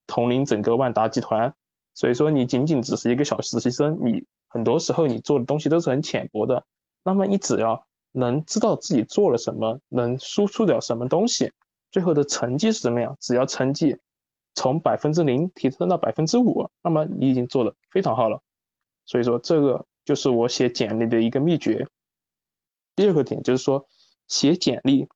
[0.07, 1.53] 统领整个万达集团。
[1.97, 6.65] 所以说，你仅仅只是一个小实习生，你很多时候你做的东西都是很浅薄的。
[7.03, 11.53] 那么你只要能知道自己做了什么，能输出了什么东西，
[11.91, 13.17] 最后的成绩是怎么样？
[13.19, 13.97] 只要成绩
[14.55, 18.43] 从百分之零提升到百分之五，那么你已经做的非常好了。
[19.07, 21.89] 所以说，这个就是我写简历的一个秘诀。
[22.95, 23.87] 第二个点就是说，
[24.29, 25.09] 写简历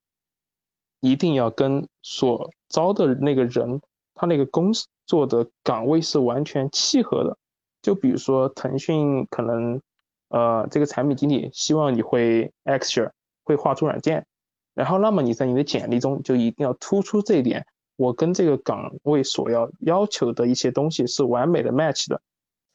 [1.00, 3.82] 一定要跟所招的那个人，
[4.20, 4.70] 他那个工
[5.06, 7.38] 作的岗位是完全契合的。
[7.80, 9.80] 就比如说腾讯可能，
[10.28, 13.06] 呃，这个产品经理希望你会 Excel，
[13.44, 14.26] 会画出软件，
[14.74, 17.64] 然后那么你在你的简历中就一定要突出这一点，
[17.96, 22.20] 我跟这个岗位所要要求的一些东西是完美的 match 的。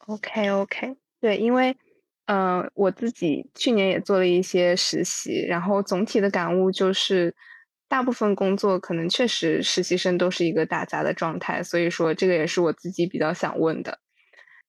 [0.06, 1.76] OK OK，对，因为。
[2.28, 7.32] 嗯，我自己去年也做了一些实习，然后总体的感悟就是，
[7.88, 14.00] 大部分工作可能确实实习生都是一个打杂的状态，所以说这个也是我自己比较想问的。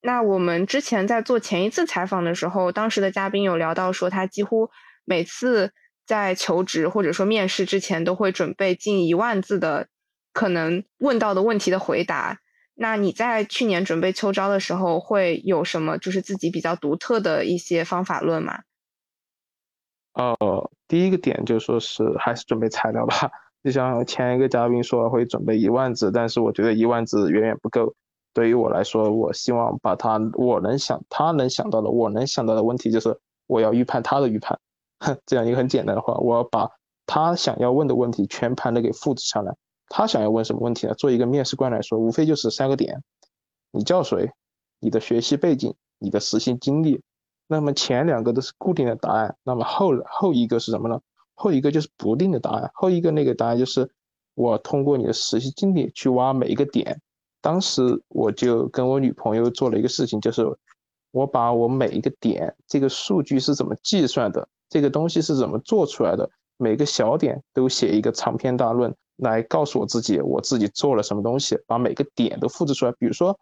[0.02, 4.70] 那我们之前在做前一次采访的时候，当时的嘉宾有聊到说，他几乎
[5.06, 5.74] 每次
[6.06, 9.88] 在求职或者说面试之前都会准备近一万字的
[10.32, 12.40] 可能问到的问题的回答。
[12.76, 18.60] 那你在去年准备秋招的时候，会有什么就是自己比较独特的一些方法论吗？
[20.18, 23.30] 呃，第一个点就说是还是准备材料吧。
[23.64, 27.94] 就像前一个嘉宾说会准备一万字，但是我觉得一万字远远不够。
[28.34, 34.60] 对于我来说，我希望把他我能想他能想到的我能想到的问题，就是我要预判他的预判。
[35.26, 36.70] 这样一个很简单的话，我要把
[37.06, 39.56] 他想要问的问题全盘的给复制下来。
[39.90, 40.94] 他想要问什么问题呢？
[40.96, 43.04] 做一个面试官来说，无非就是三个点：
[43.72, 44.32] 你叫谁，
[44.80, 47.02] 你的学习背景，你的实习经历。
[47.48, 51.00] 那么前两个都是固定的答案，那么后后一个是什么呢？
[51.34, 52.70] 后一个就是不定的答案。
[52.74, 53.90] 后一个那个答案就是
[54.36, 57.00] 我通过你的实习经历去挖每一个点。
[57.42, 60.46] 当时我就跟我女朋友做了一个事情，就是
[61.12, 68.94] 我把我每一个点，这个数据是怎么计算的，这个东西是怎么做出来的，每个小点都写一个长篇大论。
[69.18, 72.92] 来告诉我自己，我自己做了什么东西，把每个点都复制出来。
[73.00, 73.36] 比如说，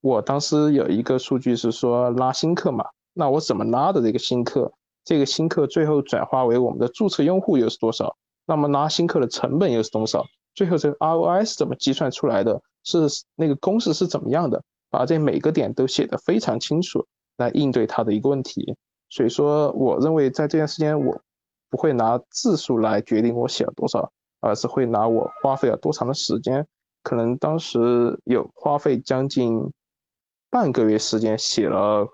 [0.00, 4.72] 我当时有一个数据是说拉新客嘛，那我怎么拉的这个新客？
[5.04, 8.16] 这个新客最后转化为我们的注册用户又是多少？
[8.46, 10.24] 那么拉新客的成本又是多少？
[10.54, 12.60] 最后这个 ROI 是怎么计算出来的？
[12.84, 14.62] 是那个公式是怎么样的？
[14.90, 18.76] 把这每个点都写得非常清楚，来应对他的一个问题。
[19.08, 21.20] 所以说，我认为在这段时间，我
[21.70, 24.10] 不会拿字数来决定我写了多少。
[24.44, 26.66] 而是会拿我花费了多长的时间，
[27.04, 29.72] 可能当时有花费将近
[30.50, 32.04] 半个月时间写了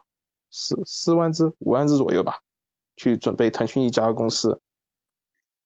[0.50, 2.40] 四四万只、五万只左右吧，
[2.96, 4.60] 去准备腾讯一家公司。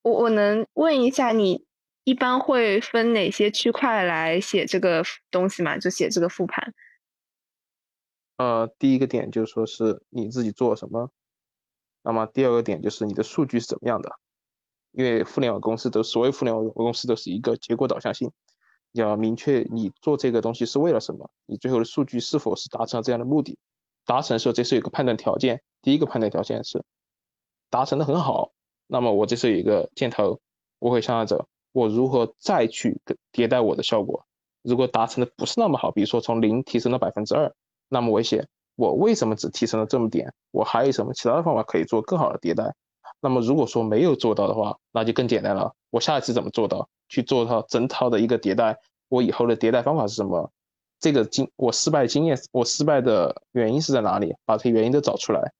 [0.01, 1.65] 我我能问一下，你
[2.03, 5.77] 一般会分哪些区块来写这个东西吗？
[5.77, 6.73] 就写这个复盘。
[8.37, 11.11] 呃，第一个点就是说是你自己做什么，
[12.01, 14.11] 那么第二个点就是你的数据是怎么样的。
[14.91, 18.31] 因为互联网公司都所有互联网公司都是一个结果导向性，
[18.91, 23.57] 要明确你做这个东西是为了什么，你最后的数据是否是达成了这样的目的，
[24.05, 26.83] 达成的时候这是有个判断条件，第一个判断条件是
[27.69, 28.51] 达成的很好，
[28.87, 30.39] 那么我这是有一个箭头，
[30.79, 34.25] 我会向上走我如何再去迭代我的效果，
[34.61, 37.53] 如果达成的不是那么好，比如说从零提升到百分之二，
[37.89, 42.75] 那么我写我为什么只提升了这么点，我还有什么其他的方法可以做更好的迭代。
[43.19, 45.73] 那么如果说没有做到的话，那就更简单了。
[45.89, 46.89] 我下一次怎么做到？
[47.07, 48.79] 去做到整套的一个迭代。
[49.07, 50.51] 我以后的迭代方法是什么？
[51.03, 54.33] 这个经我失败经验，我失败的原因是在哪里？
[54.45, 55.51] 把这些原因都找出来，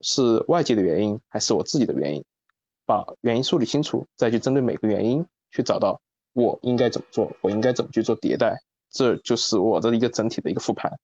[0.00, 2.24] 是外界的原因还是我自己的原因？
[2.86, 6.00] 把原因梳理清楚，再去针对每个原因去找到
[6.32, 8.56] 我应该怎么做，我应该怎么去做迭代。
[8.90, 10.98] 这就是我的一个整体的一个复盘。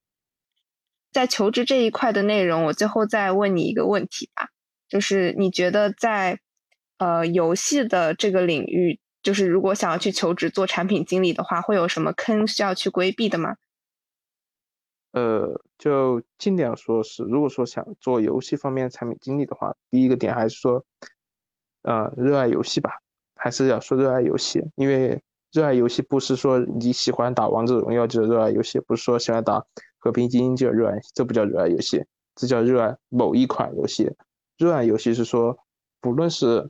[1.13, 4.49] 在求职这一块的内容，我最后再问你一个问题吧。
[4.89, 6.39] 就是你觉得在，
[6.97, 13.55] 呃，游戏的这个领域，就是如果想要去求职做产品经理的话，会有什么坑需要去规避的吗？
[15.11, 20.85] 呃，就尽量说是，如果说想做游戏方面产品经理的话，第一个点还是说，
[21.83, 22.91] 呃，热爱游戏吧，
[23.35, 29.65] 还是要说热爱游戏，因为热爱游戏不是说你喜欢打王者荣耀就热爱游戏，不是说喜欢打。
[29.99, 32.05] 和平精英就热爱，这不叫热爱游戏，
[32.35, 34.09] 这叫热爱某一款游戏。
[34.55, 35.57] 热爱游戏是说，
[35.99, 36.69] 不论是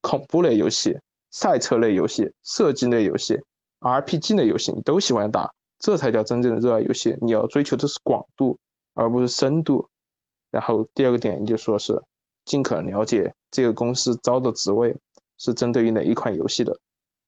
[0.00, 0.98] 恐怖类游戏、
[1.30, 3.38] 赛车类游戏、射击类游戏、
[3.80, 5.52] RPG 类游戏，你都喜欢打，
[5.82, 7.14] 这才叫真正的热爱游戏。
[7.20, 8.56] 你要追求的是广度，
[8.94, 9.86] 而不是深度。
[10.50, 12.00] 然后第二个点，你就说是
[12.46, 14.96] 尽可能了解这个公司招的职位
[15.36, 16.74] 是针对于哪一款游戏的。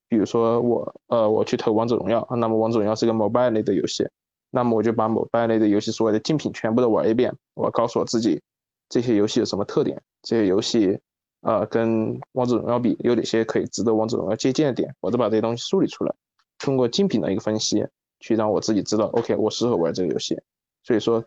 [0.07, 4.07] 比如说我呃我去投王者荣耀，那么王者荣耀是个 mobile 类的游戏，
[4.49, 8.41] 那么我就把 mobile 类的游戏所有的竞品全部都玩一遍，我告诉我自己。
[8.87, 9.99] 这些游戏有什么特点？
[10.21, 10.99] 这些游戏，
[11.41, 14.95] 呃，跟王者荣耀比有哪些可以值得王者荣耀借鉴的点？
[14.99, 16.13] 我都把这些东西梳理出来，
[16.59, 17.83] 通过竞品的一个分析，
[18.19, 20.39] 去让我自己知道，OK，我适合玩这个游戏。
[20.83, 21.23] 所以说，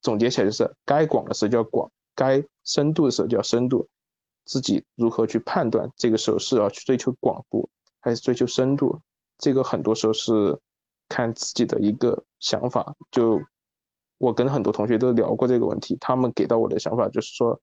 [0.00, 3.88] 总结起来就是，该广的时候就要广，该深度的时候就要深度。
[4.46, 7.68] 自己如何去判断这个时候是要去追求广度，
[8.00, 9.00] 还是追求深度？
[9.38, 10.58] 这个很多时候是
[11.08, 12.96] 看自己的一个想法。
[13.12, 13.40] 就
[14.18, 17.60] 我跟很多同学都聊过这个问题，他们给到我的想法就是说，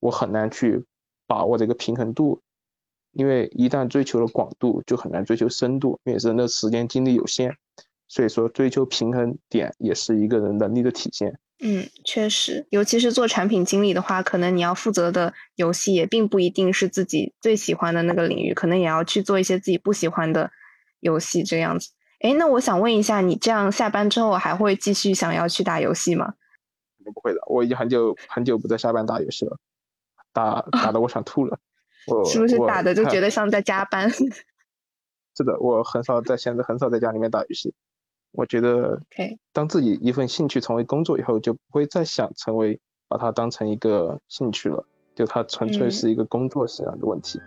[0.00, 0.84] 我很难去
[1.26, 2.40] 把握这个平衡度，
[3.12, 7.56] 因为一旦追求了广度，就很难追求深度，因为人的时间精力有限，
[8.08, 11.38] 所以说追求平衡点也是一个人能力的体现。
[11.60, 20.50] 嗯，确实，尤其是做产品经理的话，可能你要负责的游戏也并不一定是自己最喜欢的那个领域，可能也要去做一些自己不喜欢的
[21.00, 21.90] 游戏这样子。
[22.20, 26.34] 哎，那我想问一下，你这样下班之后还会继续想要去打游戏吗？
[26.98, 29.58] 肯定不会的，我已经很久很久不在下班打游戏了，
[30.32, 31.58] 打打的我想吐了。
[32.06, 34.08] 我是不是打的就觉得像在加班？
[35.36, 37.74] 是的，我很少在现在很少在家里面打游戏。
[38.32, 39.00] 我觉得，
[39.52, 47.40] 当自己一份兴趣成为工作以后，就不会再想成为把它当成一个兴趣了，就它纯粹是一个工作这样的问题。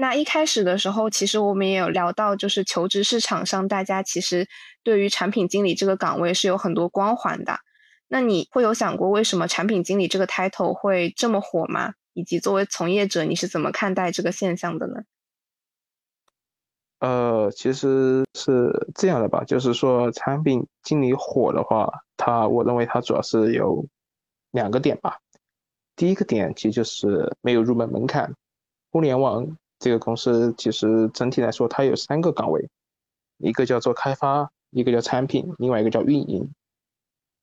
[0.00, 4.46] 那一开始的时候，其实我们也有聊到，就是求职市场上，大家其实
[4.84, 7.58] 对于产品经理这个岗位是有很多光环的。
[8.08, 11.94] 那你会有想过，为什么产品经理这个 title 会这么火吗？
[12.14, 15.02] 以及作为从业者，你是怎么看待这个现象的呢？
[17.00, 23.86] 呃，其实是这样的吧，就是说产品经理火的话，它我认为它主要是有
[24.50, 25.18] 两个点吧。
[25.94, 28.34] 第一个点其实就是没有入门门槛，
[28.90, 29.46] 互联网。
[29.78, 32.68] 这个公司其实整体来说，它有三个岗位，
[33.36, 36.50] 一个叫做开发，一个叫产品，另外一个叫运营。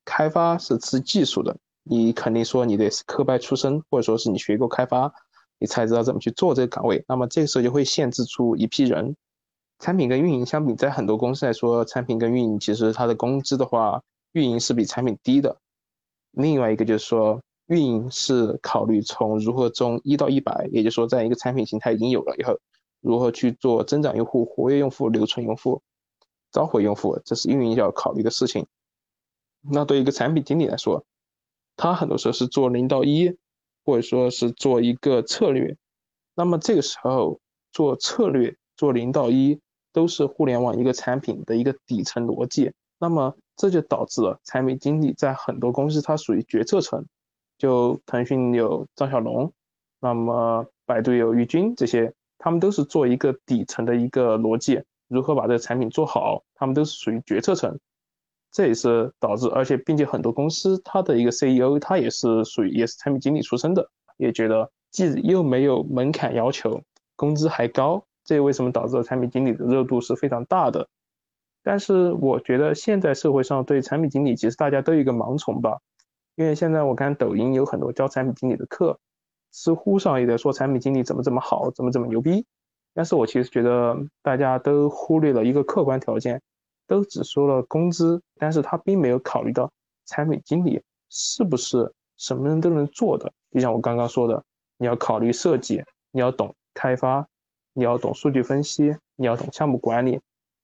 [0.06, 5.14] 开发是吃技术的，你肯定说你得是科班出身，或者说是你学过开发，
[5.60, 7.04] 你才知道怎么去做这个岗位。
[7.08, 9.16] 那么这个时候就会限制出一批人。
[9.80, 14.02] 产品跟运营相比，在很多公司来说，产品跟运营其实它的工资的话，
[14.32, 15.58] 运营是比产品低的。
[16.32, 17.42] 另外一个就是说。
[17.68, 22.56] 运营是考虑从如何从一到一百，也就是说，在一个产品形态已经有了以后，
[23.02, 25.82] 如何去做增长用户、活跃用户、留存用户、
[26.52, 28.68] 召回用户，这是运营要考虑的事情。
[29.72, 31.06] 那对一个产品经理来说，
[31.76, 33.36] 他很多时候是做零到一，
[33.84, 35.76] 或者说是做一个策略。
[36.36, 37.40] 那么这个时候
[37.72, 39.60] 做策略、做零到一，
[39.94, 42.72] 都是互联网一个产品的一个底层逻辑。
[43.00, 47.06] 那么这就导致了产品经理在很多公司，它属于决策层。
[47.58, 49.50] 就腾讯有张小龙，
[50.02, 57.80] 那么百度有于军，这些他们都是做一个底层的一个逻辑，如何把这个产品做好，他们都是属于决策层。
[58.56, 66.82] 这也是导致，而且并且很多公司它的一个 CEO 他也是属于也是产品经理出身的，也觉得既又没有门槛要求，
[67.18, 70.88] 工资还高，这为什么导致了产品经理的热度是非常大的？
[71.64, 75.80] 但是我觉得现在社会上对产品经理其实大家都有一个盲从吧。
[76.36, 78.98] 因为现在我看抖音有很多教产品经理的课，
[79.52, 82.46] 知乎上也在说产品经理怎么怎么好，怎么怎么牛逼。
[82.94, 86.42] 但是我其实觉得大家都忽略了一个客观条件，
[86.88, 89.72] 都只说了工资，但是他并没有考虑到
[90.06, 93.32] 产品经理是不是什么人都能做的。
[93.52, 94.44] 就像我刚刚说的，
[94.78, 97.28] 你要考虑设计，你要懂开发，
[97.74, 100.20] 你要懂数据分析，你要懂项目管理，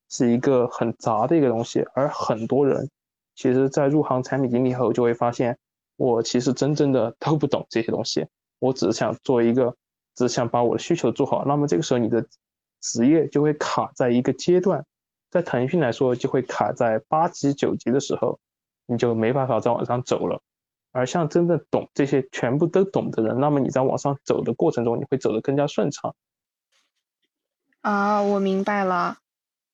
[0.09, 2.89] 是一个很杂的一个东西，而很多人。
[3.33, 5.57] 其实，在入行产品经理后，就会发现，
[5.95, 8.27] 我其实真正的都不懂这些东西。
[8.59, 9.73] 我只是想做一个，
[10.15, 11.45] 只想把我的需求做好。
[11.45, 12.23] 那么这个时候，你的
[12.81, 14.85] 职业就会卡在一个阶段。
[15.31, 18.39] 在腾讯来说，就会卡在八级、九级的时候，
[18.85, 20.43] 你就没办法再往上走了。
[20.91, 26.13] 而像真正懂这些、全部都懂的人，那么你在往上走的过程中，你会走得更加顺畅。
[27.81, 29.17] 啊，我明白了，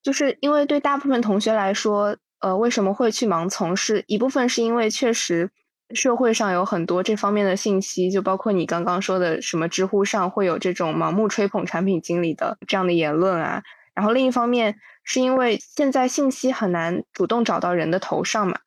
[0.02, 2.16] 就是因为对大部分同学来说。
[2.40, 3.76] 呃，为什么会去盲从？
[3.76, 5.50] 是一部分是因为确实
[5.96, 13.64] 社会上有很多这方面的信息，就包括你刚刚说的什么知乎上会有这种盲目吹捧产品经理的这样的言论啊。
[13.96, 14.78] 然后另一方面，
[15.08, 18.60] 是因为现在信息很难主动找到人的头上嘛，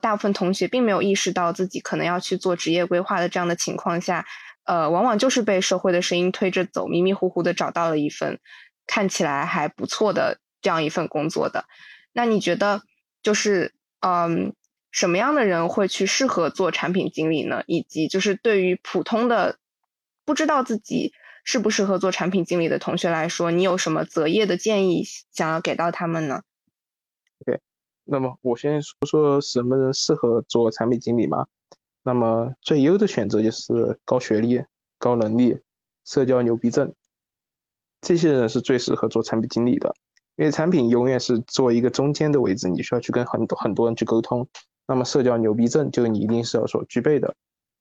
[0.00, 4.26] 大部分同学并没有意识到自己可能要去做职业规划的这样的情况下，
[4.64, 8.40] 呃，往往就是被社会的声音推着走，迷迷糊糊的找到了一份
[8.88, 11.64] 看起来还不错的这样一份工作的。
[12.12, 12.82] 那你觉得，
[13.22, 14.52] 就是嗯？
[14.96, 17.64] 什么样的人会去适合做产品经理呢？
[17.66, 19.58] 以及就是对于普通的
[20.24, 21.12] 不知道自己
[21.44, 26.42] 适不适合做产品经理的同学来说，你有什么择业的建议想要给到他们呢
[27.40, 27.60] ？OK，
[28.04, 31.46] 那么我先说说什么人适合做产品经理嘛。
[32.02, 34.62] 那么最优的选择就是高学历、
[34.98, 35.60] 高能力、
[36.04, 36.92] 社交牛逼症，
[38.00, 39.94] 这些人是最适合做产品经理的，
[40.36, 44.46] 因为产品永远是做一个中间的位置，你需要去跟很多很多人去沟通。
[44.86, 47.34] 那么社交牛逼症就你一定是要所具备的。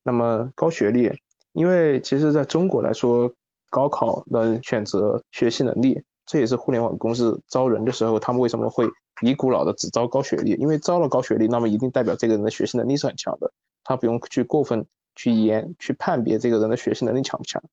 [0.04, 1.12] 那么高学历，
[1.52, 3.34] 因为其实在中国来说，
[3.74, 8.88] 高考能选择学习能力，这也是互联网公司招人的时候，他们为什么会
[9.24, 10.52] 一股脑的只招高学历？
[10.52, 13.52] 因为招了高学历，那么一定代表这个人的学习能力是很强的，
[13.84, 17.64] 他不用去过分去研去判别这个人的学习能力强不强。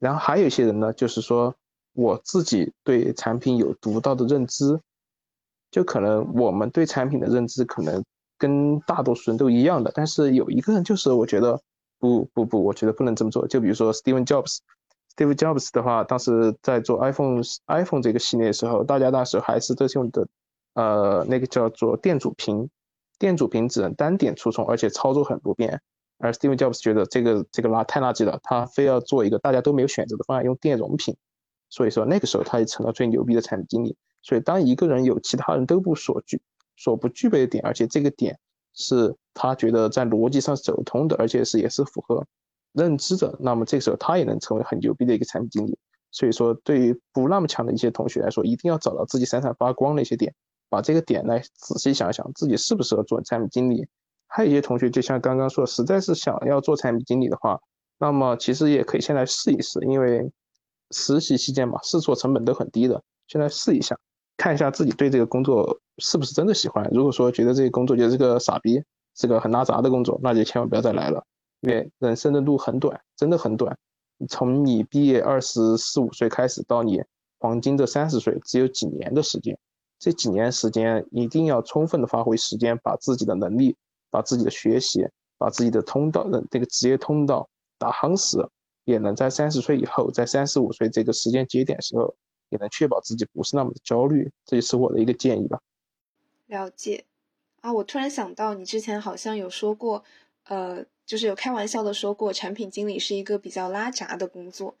[0.00, 1.54] 然后还有一些人呢，就是说
[1.94, 4.80] 我自己对产品有独到的认知，
[5.70, 8.02] 就可能我们对产品的认知可能。
[8.40, 11.60] 跟大多数人都一样的，但是有一个人就是我觉得
[11.98, 13.48] 不不不，我觉得不能这么做。
[13.48, 14.58] 就比如说 Steven Jobs，
[15.18, 20.28] Steve Jobs 的话，当时在做 iPhone iPhone 这个系列的时候，大家那时候还是都是用的
[20.74, 22.70] 呃那个叫做电阻屏，
[23.18, 25.80] 电阻屏只能单点出充，而且操作很不便。
[26.18, 31.16] 而 Steve Jobs 觉得这个这个垃太垃圾了，他非要做一个大家都没有选择的方案，用电容屏。
[31.68, 33.96] 所以说那个时候他也成了最牛逼的产品经理。
[34.22, 36.40] 所以当一个人有其他人都不所具。
[36.76, 38.38] 所不具备的点，而且这个点
[38.72, 42.24] 是他觉得在逻辑上走通的，而且是也是符合
[42.72, 45.78] 认知的，那么这时候他也能成为很牛逼的一个产品经理。
[46.10, 50.34] 所以说，对于不那么强的一些同学来说，一定要找到自己闪闪发光的一些点，
[50.70, 53.86] 把这个点来仔细想想自己适不适合做产品经理。
[54.26, 57.60] 还有一些同学，就像刚刚说，实在是想要做产品经理的话，
[57.98, 60.30] 那么其实也可以先来试一试，因为
[60.90, 63.98] 实习期间嘛，试错成本都很低的，先来试一下。
[64.38, 66.88] 看一下自己对这个工作是不是真的喜欢。
[66.92, 68.80] 如果说觉得这个工作就是个傻逼，
[69.14, 71.24] 是个很拉杂的工作，那就千万不要再来了。
[71.60, 73.76] 因为人生的路很短，真的很短。
[74.28, 77.02] 从你毕业二十四五岁开始到你
[77.38, 79.58] 黄金的三十岁，只有几年的时间。
[79.98, 83.76] 这几年时间一定要充分的发挥时间，把自己的能力、
[84.10, 85.06] 把自己的学习、
[85.36, 87.48] 把自己的通道的这个职业通道
[87.78, 88.38] 打夯实，
[88.84, 92.14] 也能在三十岁以后，在三十五岁这个时间节点时候。
[92.50, 95.60] 也能确保自己不是那么的焦虑，这就是我的一个建议吧。
[96.46, 97.04] 了解
[97.60, 100.02] 啊，我突然想到，你之前好像有说过，
[100.48, 104.74] 呃，就是有开玩笑的说过，产品经理是一个比较拉闸的工作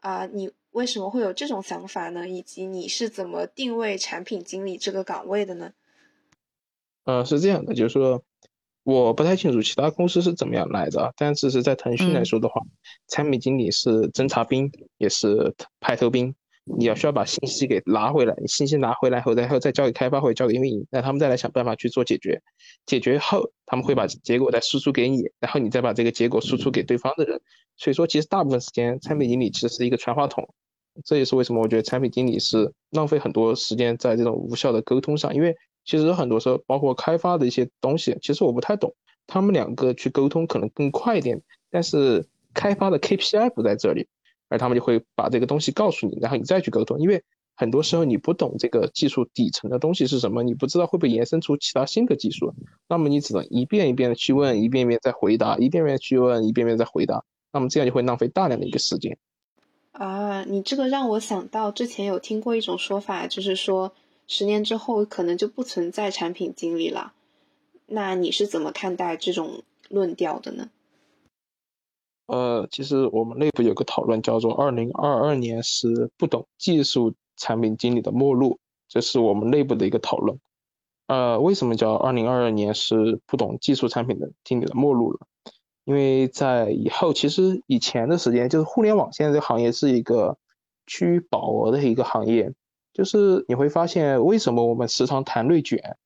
[0.00, 0.26] 啊。
[0.26, 2.28] 你为什么会有这种想法呢？
[2.28, 5.72] 以及你是怎么定位产品经理这个岗位的呢？
[7.04, 8.22] 呃，是这样的，就是说，
[8.82, 12.62] 我不太清楚其他公司是怎么样来的，但只是在腾讯来说的话，
[13.08, 16.34] 产品经理是侦察兵，也是排头兵。
[16.64, 22.40] 你要需要把信息给拿回来，信息拿回来后，然后再交给开发或者交给运营，让他们再来想办法去做解决。
[22.86, 27.40] 解决后，他们会把结果再输出给你，然后你再把这个结果输出给对方的人。
[27.76, 30.48] 所以说，其实大部分时间，产品经理其实是一个传话筒。
[31.04, 35.54] 这也是为什么我觉得产品经理是浪费很多时间在这种无效的沟通上，因为
[35.84, 38.94] 其实很多时候，包括开发的一些东西，其实我不太懂，
[39.26, 44.06] 他们两个去沟通可能更快一点，但是开发的 KPI 不在这里。
[44.48, 47.00] 而他们就会把这个东西告诉你，然后你再去沟通。
[47.00, 47.22] 因为
[47.56, 52.52] 很多时候你不懂这个技术底层的东西是什么，你不知道会不会延伸出其他新的技术，
[52.88, 57.24] 那么你只能一遍一遍的去问，一遍一遍再回答，一遍遍去问，一遍遍再回答。
[57.52, 59.16] 那么这样就会浪费大量的一个时间。
[59.92, 63.92] 啊，你这个让我想到之前有听过一种说法，就是说
[64.26, 67.12] 十年之后可能就不存在产品经理了。
[67.86, 70.70] 那你是怎么看待这种论调的呢？
[72.26, 78.58] 呃，其实我们内部有个讨论，叫做“二零二二年是不懂技术产品经理的末路”，
[78.88, 80.38] 这是我们内部的一个讨论。
[81.06, 85.26] 呃，为什么叫二零二二年是不懂技术产品的经理的末路了？
[85.84, 90.38] 因为在以后，其实以前的时间，就是互联网现在这个行业是一个
[90.86, 92.54] 趋于饱和的一个行业，
[92.94, 95.98] 就是你会发现，为什么我们时常谈内卷？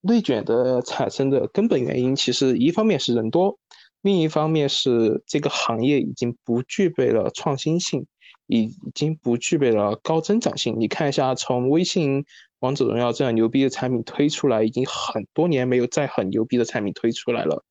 [0.00, 3.58] 内卷的产生的根本原因，其实一方面是人多。
[4.06, 8.06] 另一方面是这个行业已经不具备了创新性，
[8.46, 10.76] 已经不具备了高增长性。
[10.78, 12.24] 你看一下，从微信、
[12.60, 17.64] 王者荣耀这样牛逼的产品推出来，已经很多年没有再很牛逼的产品推出来了。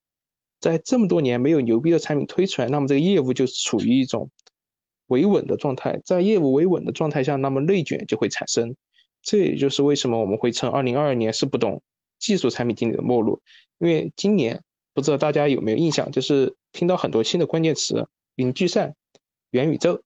[0.59, 4.29] 在这么多年没有牛逼的产品推出来，那么这个业务就处于一种
[5.07, 6.01] 维稳的状态。
[6.03, 8.75] 在业务维稳的状态下，那么内卷就会产生。
[9.21, 11.81] 这也就是为什么我们会称2022年是不懂
[12.19, 13.41] 技术产品经理的末路。
[13.79, 14.61] 因为今年
[14.95, 18.95] 不知道大家有没有印象，就是听到很多新的关键词，云计算、
[19.51, 20.01] 元宇宙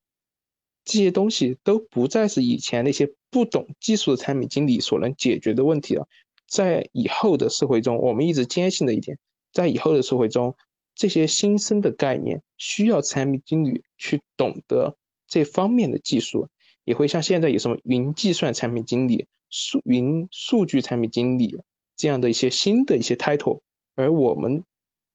[0.83, 6.07] 这些东西都不再是以前那些不懂技术的产品经理所能解决的问题了。
[6.47, 9.19] 在以后的社会中，我们一直坚信的一点。
[9.53, 10.55] 在以后的社会中，
[10.95, 16.47] 这些新生的概念需要产品经理去懂得这方面的技术，
[16.83, 21.61] 也会像现在有什么云计算产品经理、数云数据产品经理
[21.95, 23.61] 这样的一些新的一些 title，
[23.93, 24.63] 而我们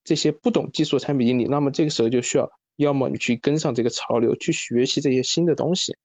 [0.04, 5.96] 这些不懂技术的产品经理，那么这个时候就需要，要么你去跟上这个潮流，去学习这些新的东西，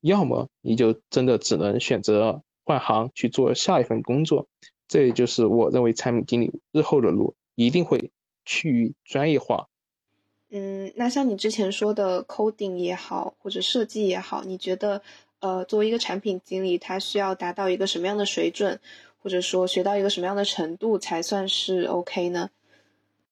[0.00, 4.48] 要么你就真的只能选择换行去做下一份工作。
[4.88, 7.34] 这也就是我认为产品经理日后的路。
[7.56, 8.10] 一定会
[8.46, 9.68] 趋于专业化。
[10.48, 15.02] 嗯，那像你之前说的 coding 也好，或者设计也好，你觉得，
[15.40, 18.80] 呃，作为一个产品经理，他需要达到一个什么样的水准，
[19.18, 22.48] 或者说学到一个什么样的程度才算是 OK 呢？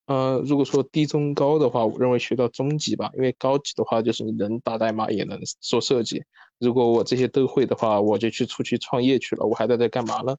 [0.09, 6.23] 呃，如果说低中高的话，我认为学到中级吧，因为高级的话就是你能打代码也能做设计。
[6.57, 10.35] 如果我这些都会的话，我就去出去创业去了，我还在这干嘛呢？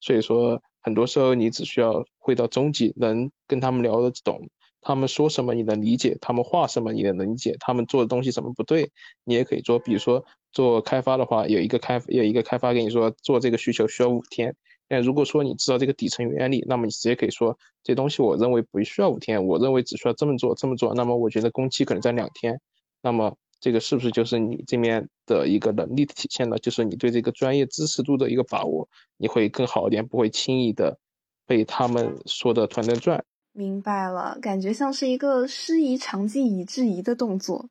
[0.00, 0.62] 所以说。
[0.86, 4.50] 很多时候，你只需要会到中级，能跟他们聊得懂，
[4.82, 8.90] 他们说什么你能理解，他们画什么你也能理解，他们做的东西怎么不对，
[9.24, 9.78] 你也可以做。
[9.78, 10.22] 比如说
[10.52, 14.54] 做开发的话，有一个开有一个开发跟你说做这个需求需要五天，
[14.88, 22.60] 那如果说你知道这个底层原理，那么你直接可以说这东西我认为不需要五天，我认为只需要这么做这么做，那么我觉得工期可能在两天，
[23.02, 23.36] 那么。
[23.60, 26.58] 这个是不是就是你这边的一个能力的体现呢？
[26.58, 30.98] 就是你对这个专业知识度的一个把握，你会更好一点，不会轻易的
[31.46, 33.24] 被他们说的团团转。
[33.52, 37.70] 明白了，感觉像是一个师夷长技以制夷的动作。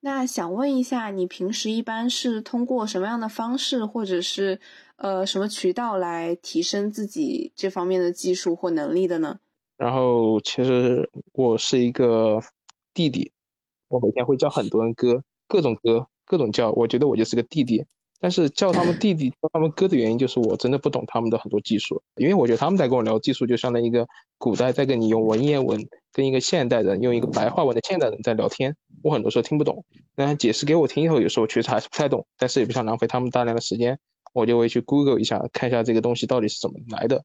[0.00, 4.58] 那想问一下，你平时一般是通过什么样的方式，或者是
[4.96, 9.38] 呃什么渠道来提升自己这方面的技术或能力的呢？
[9.76, 12.40] 然后，其实我是一个
[12.94, 13.32] 弟弟，
[13.88, 15.22] 我每天会叫很多人哥。
[15.46, 17.84] 各种哥，各种叫，我觉得我就是个弟弟。
[18.20, 22.00] 但是叫他们弟弟、叫他们哥的原因，就是我真的不懂他们的很多技术。
[22.16, 28.74] 因为我觉得他们在跟我聊技术，就相当于一个古代在跟你用文言文，跟一个现代人用一个白话文的现代人在聊天。
[29.02, 29.84] 我很多时候听不懂，
[30.16, 32.26] 那他解释给我听以后，有时候确实还是不太懂。
[32.38, 33.98] 但是也不想浪费他们大量的时间，
[34.34, 37.24] 我就会去 Google 一下，看一下这个东西到底是怎么来的。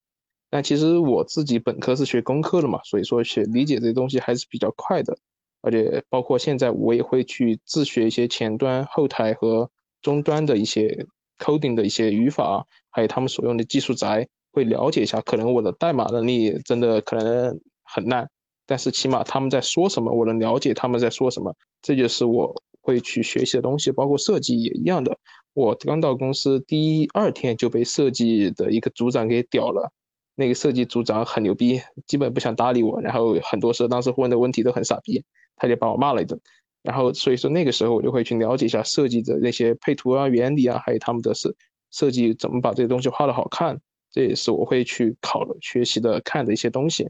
[0.49, 5.17] 但其实我自己本科是学工科的嘛，所以说学理解这些东西还是比较快的。
[5.61, 9.69] 而且包括现在，我也会去自学一些前端、后台和
[10.01, 11.05] 终端的一些
[11.37, 15.19] coding 的一些语法，还有他们所用的技术宅，会了解一下。
[15.21, 18.29] 可能我的代码能力真的可能很烂，
[18.65, 21.53] 但是起码他们在说什么，我能了解他们在说什么。
[21.81, 23.91] 这就是我会去学习的东西。
[23.91, 25.17] 包括设计也一样的。
[25.59, 29.91] 我刚到公司第二天就被设计的一个组长给屌了。
[30.35, 33.01] 那个设计组长很牛逼，基本不想搭理我。
[33.01, 35.23] 然后很多时候当时问的问题都很傻逼。
[35.61, 36.39] 他就把我骂了一顿，
[36.81, 41.53] 然后所以说那个时候我就会去了解一下设计的那些配图啊、原理啊，还有他们的设
[41.91, 43.77] 设计怎么把这些东西画的好看，
[44.09, 47.09] 这也是我会去考学习的看的一些东西。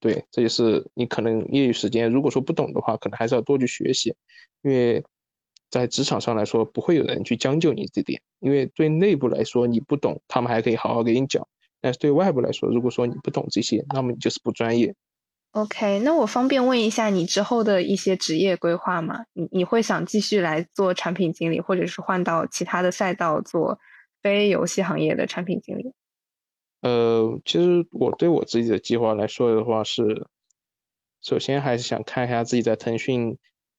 [0.00, 4.14] 对，这也是你可能业余时间如果说不懂的话，可能还是要多去学习，
[4.60, 5.02] 因为
[5.70, 11.46] 在职场上来说不会有人去将就你这点，因为对内部来说你不懂，他们还可以好好给你讲，
[11.80, 14.94] 但是对外部来说，如果说你不懂这些，那么你就是不专业。
[15.52, 19.24] OK，那我方便问一下你之后的一些职业规划吗？
[19.32, 23.78] 你你会想继续来做产品经理，或者是换到其他的赛道做
[24.22, 25.92] 非游戏行业的产品经理？
[26.82, 30.26] 呃，其实我对我自己的计划来说的话是，
[31.22, 33.36] 首先还是想看一下自己在腾讯。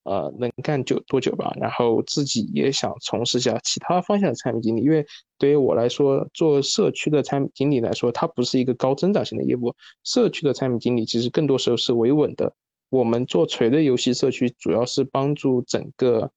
[0.10, 1.54] 呃，能干久多久吧？
[1.62, 5.06] 然后自己也想从事一下其他方向的产品经理，因为
[5.38, 9.72] 对于我来说，做社区的产品经理来说，它不是一个高增长型的业务。
[10.04, 12.52] 社区的产品经理其实更多时候是维稳的。
[12.90, 16.32] 我们做锤的游戏社区，主要是帮助整个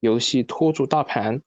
[0.00, 1.42] 游戏拖住大盘，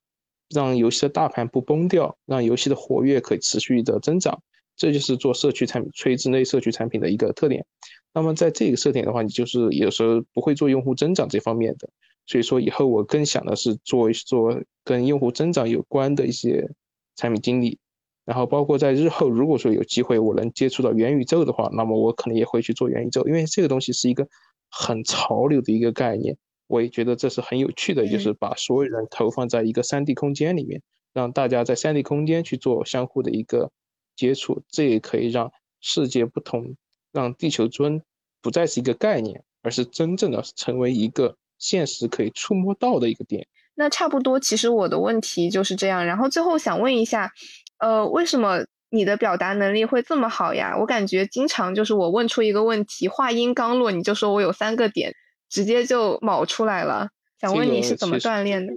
[0.54, 4.40] 让游戏的大盘不崩掉，让游戏的活跃可以持续的增长。
[4.78, 7.66] 这就是做社区产品、垂直类社区产品的一个特点。
[8.14, 11.90] 那么在这个设点的话，你就是有时候不会做用户增长这方面的，
[12.26, 16.70] 所以说以后我更想的是做一做跟用户增长有关的一些
[17.16, 17.80] 产品经理，
[18.26, 24.28] 然后包括在日后如果说有机会我能接触到元宇宙的话，那么我可能也会去做元宇宙，因为这个东西是一个
[24.70, 26.38] 很潮流的一个概念，
[26.68, 30.82] 我也觉得这是很有趣的，就是把所有人投放在一个 3D 空间里面，
[31.14, 33.72] 让大家在 3D 空间去做相互的一个
[34.16, 36.76] 接触，这也可以让世界不同。
[37.12, 38.02] 让地球村
[38.42, 43.48] 不再是一个概念，而是真正的成为一个现实可以触摸到的一个点。
[43.76, 46.06] 那差不多，其实我的问题就是这样。
[46.06, 47.32] 然后最后想问一下，
[47.80, 50.78] 呃，为什么你的表达能力会这么好呀？
[50.78, 55.16] 我感觉经常就是我问出一个问题，话音刚落，你就说我有三个点，
[55.50, 57.10] 直接就卯出来了。
[57.40, 58.74] 想问你是怎么锻炼的？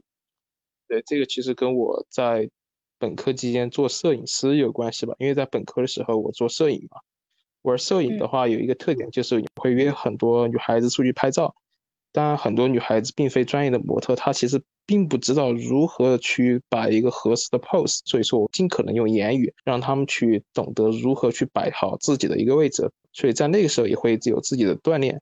[0.88, 2.48] 对，这个其实跟我在
[2.98, 5.14] 本科期间做摄影师有关系吧。
[5.18, 7.00] 因为在本科的时候我做摄影嘛，
[7.64, 11.54] 玩摄影的话有一个特点就是你会约很多女孩子出去拍照。
[12.12, 17.98] 当然，很多女孩子并非专业的模特，她其实并不知道如何去摆一个合适的 pose。
[18.04, 22.88] 所以说我尽可能用言语让他们去懂得如何去摆好自己的一个位置。
[23.12, 25.20] 所以在那个时候也会有自己的锻炼。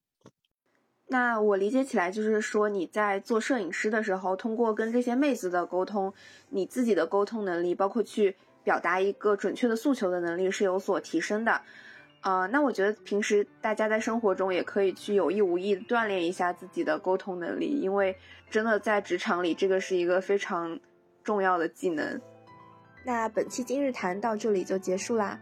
[1.06, 6.12] 那我理解起来就是说，你在做摄影师的时候，通过跟这些妹子的沟通，
[6.50, 11.62] 你自己的沟通能力，包括去表达一个准确的诉求的能力是有所提升的。
[12.22, 18.16] 啊，那我觉得平时大家在生活中也可以去有意无意锻炼一下自己的沟通能力，因为
[18.48, 20.78] 真的在职场里，这个是一个非常
[21.24, 22.20] 重要的技能。
[23.04, 25.36] 那本期今日谈到这里就结束啦，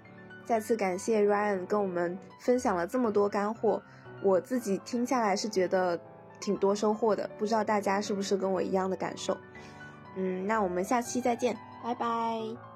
[0.47, 3.83] 再次感谢 Ryan 跟我们分享了这么多干货，
[4.23, 6.01] 我自己听下来是觉得
[6.41, 9.37] 挺多收获的，不知道大家是不是跟我一样的感受？
[10.17, 11.55] 嗯，那我们下期再见，
[11.85, 12.70] 拜拜。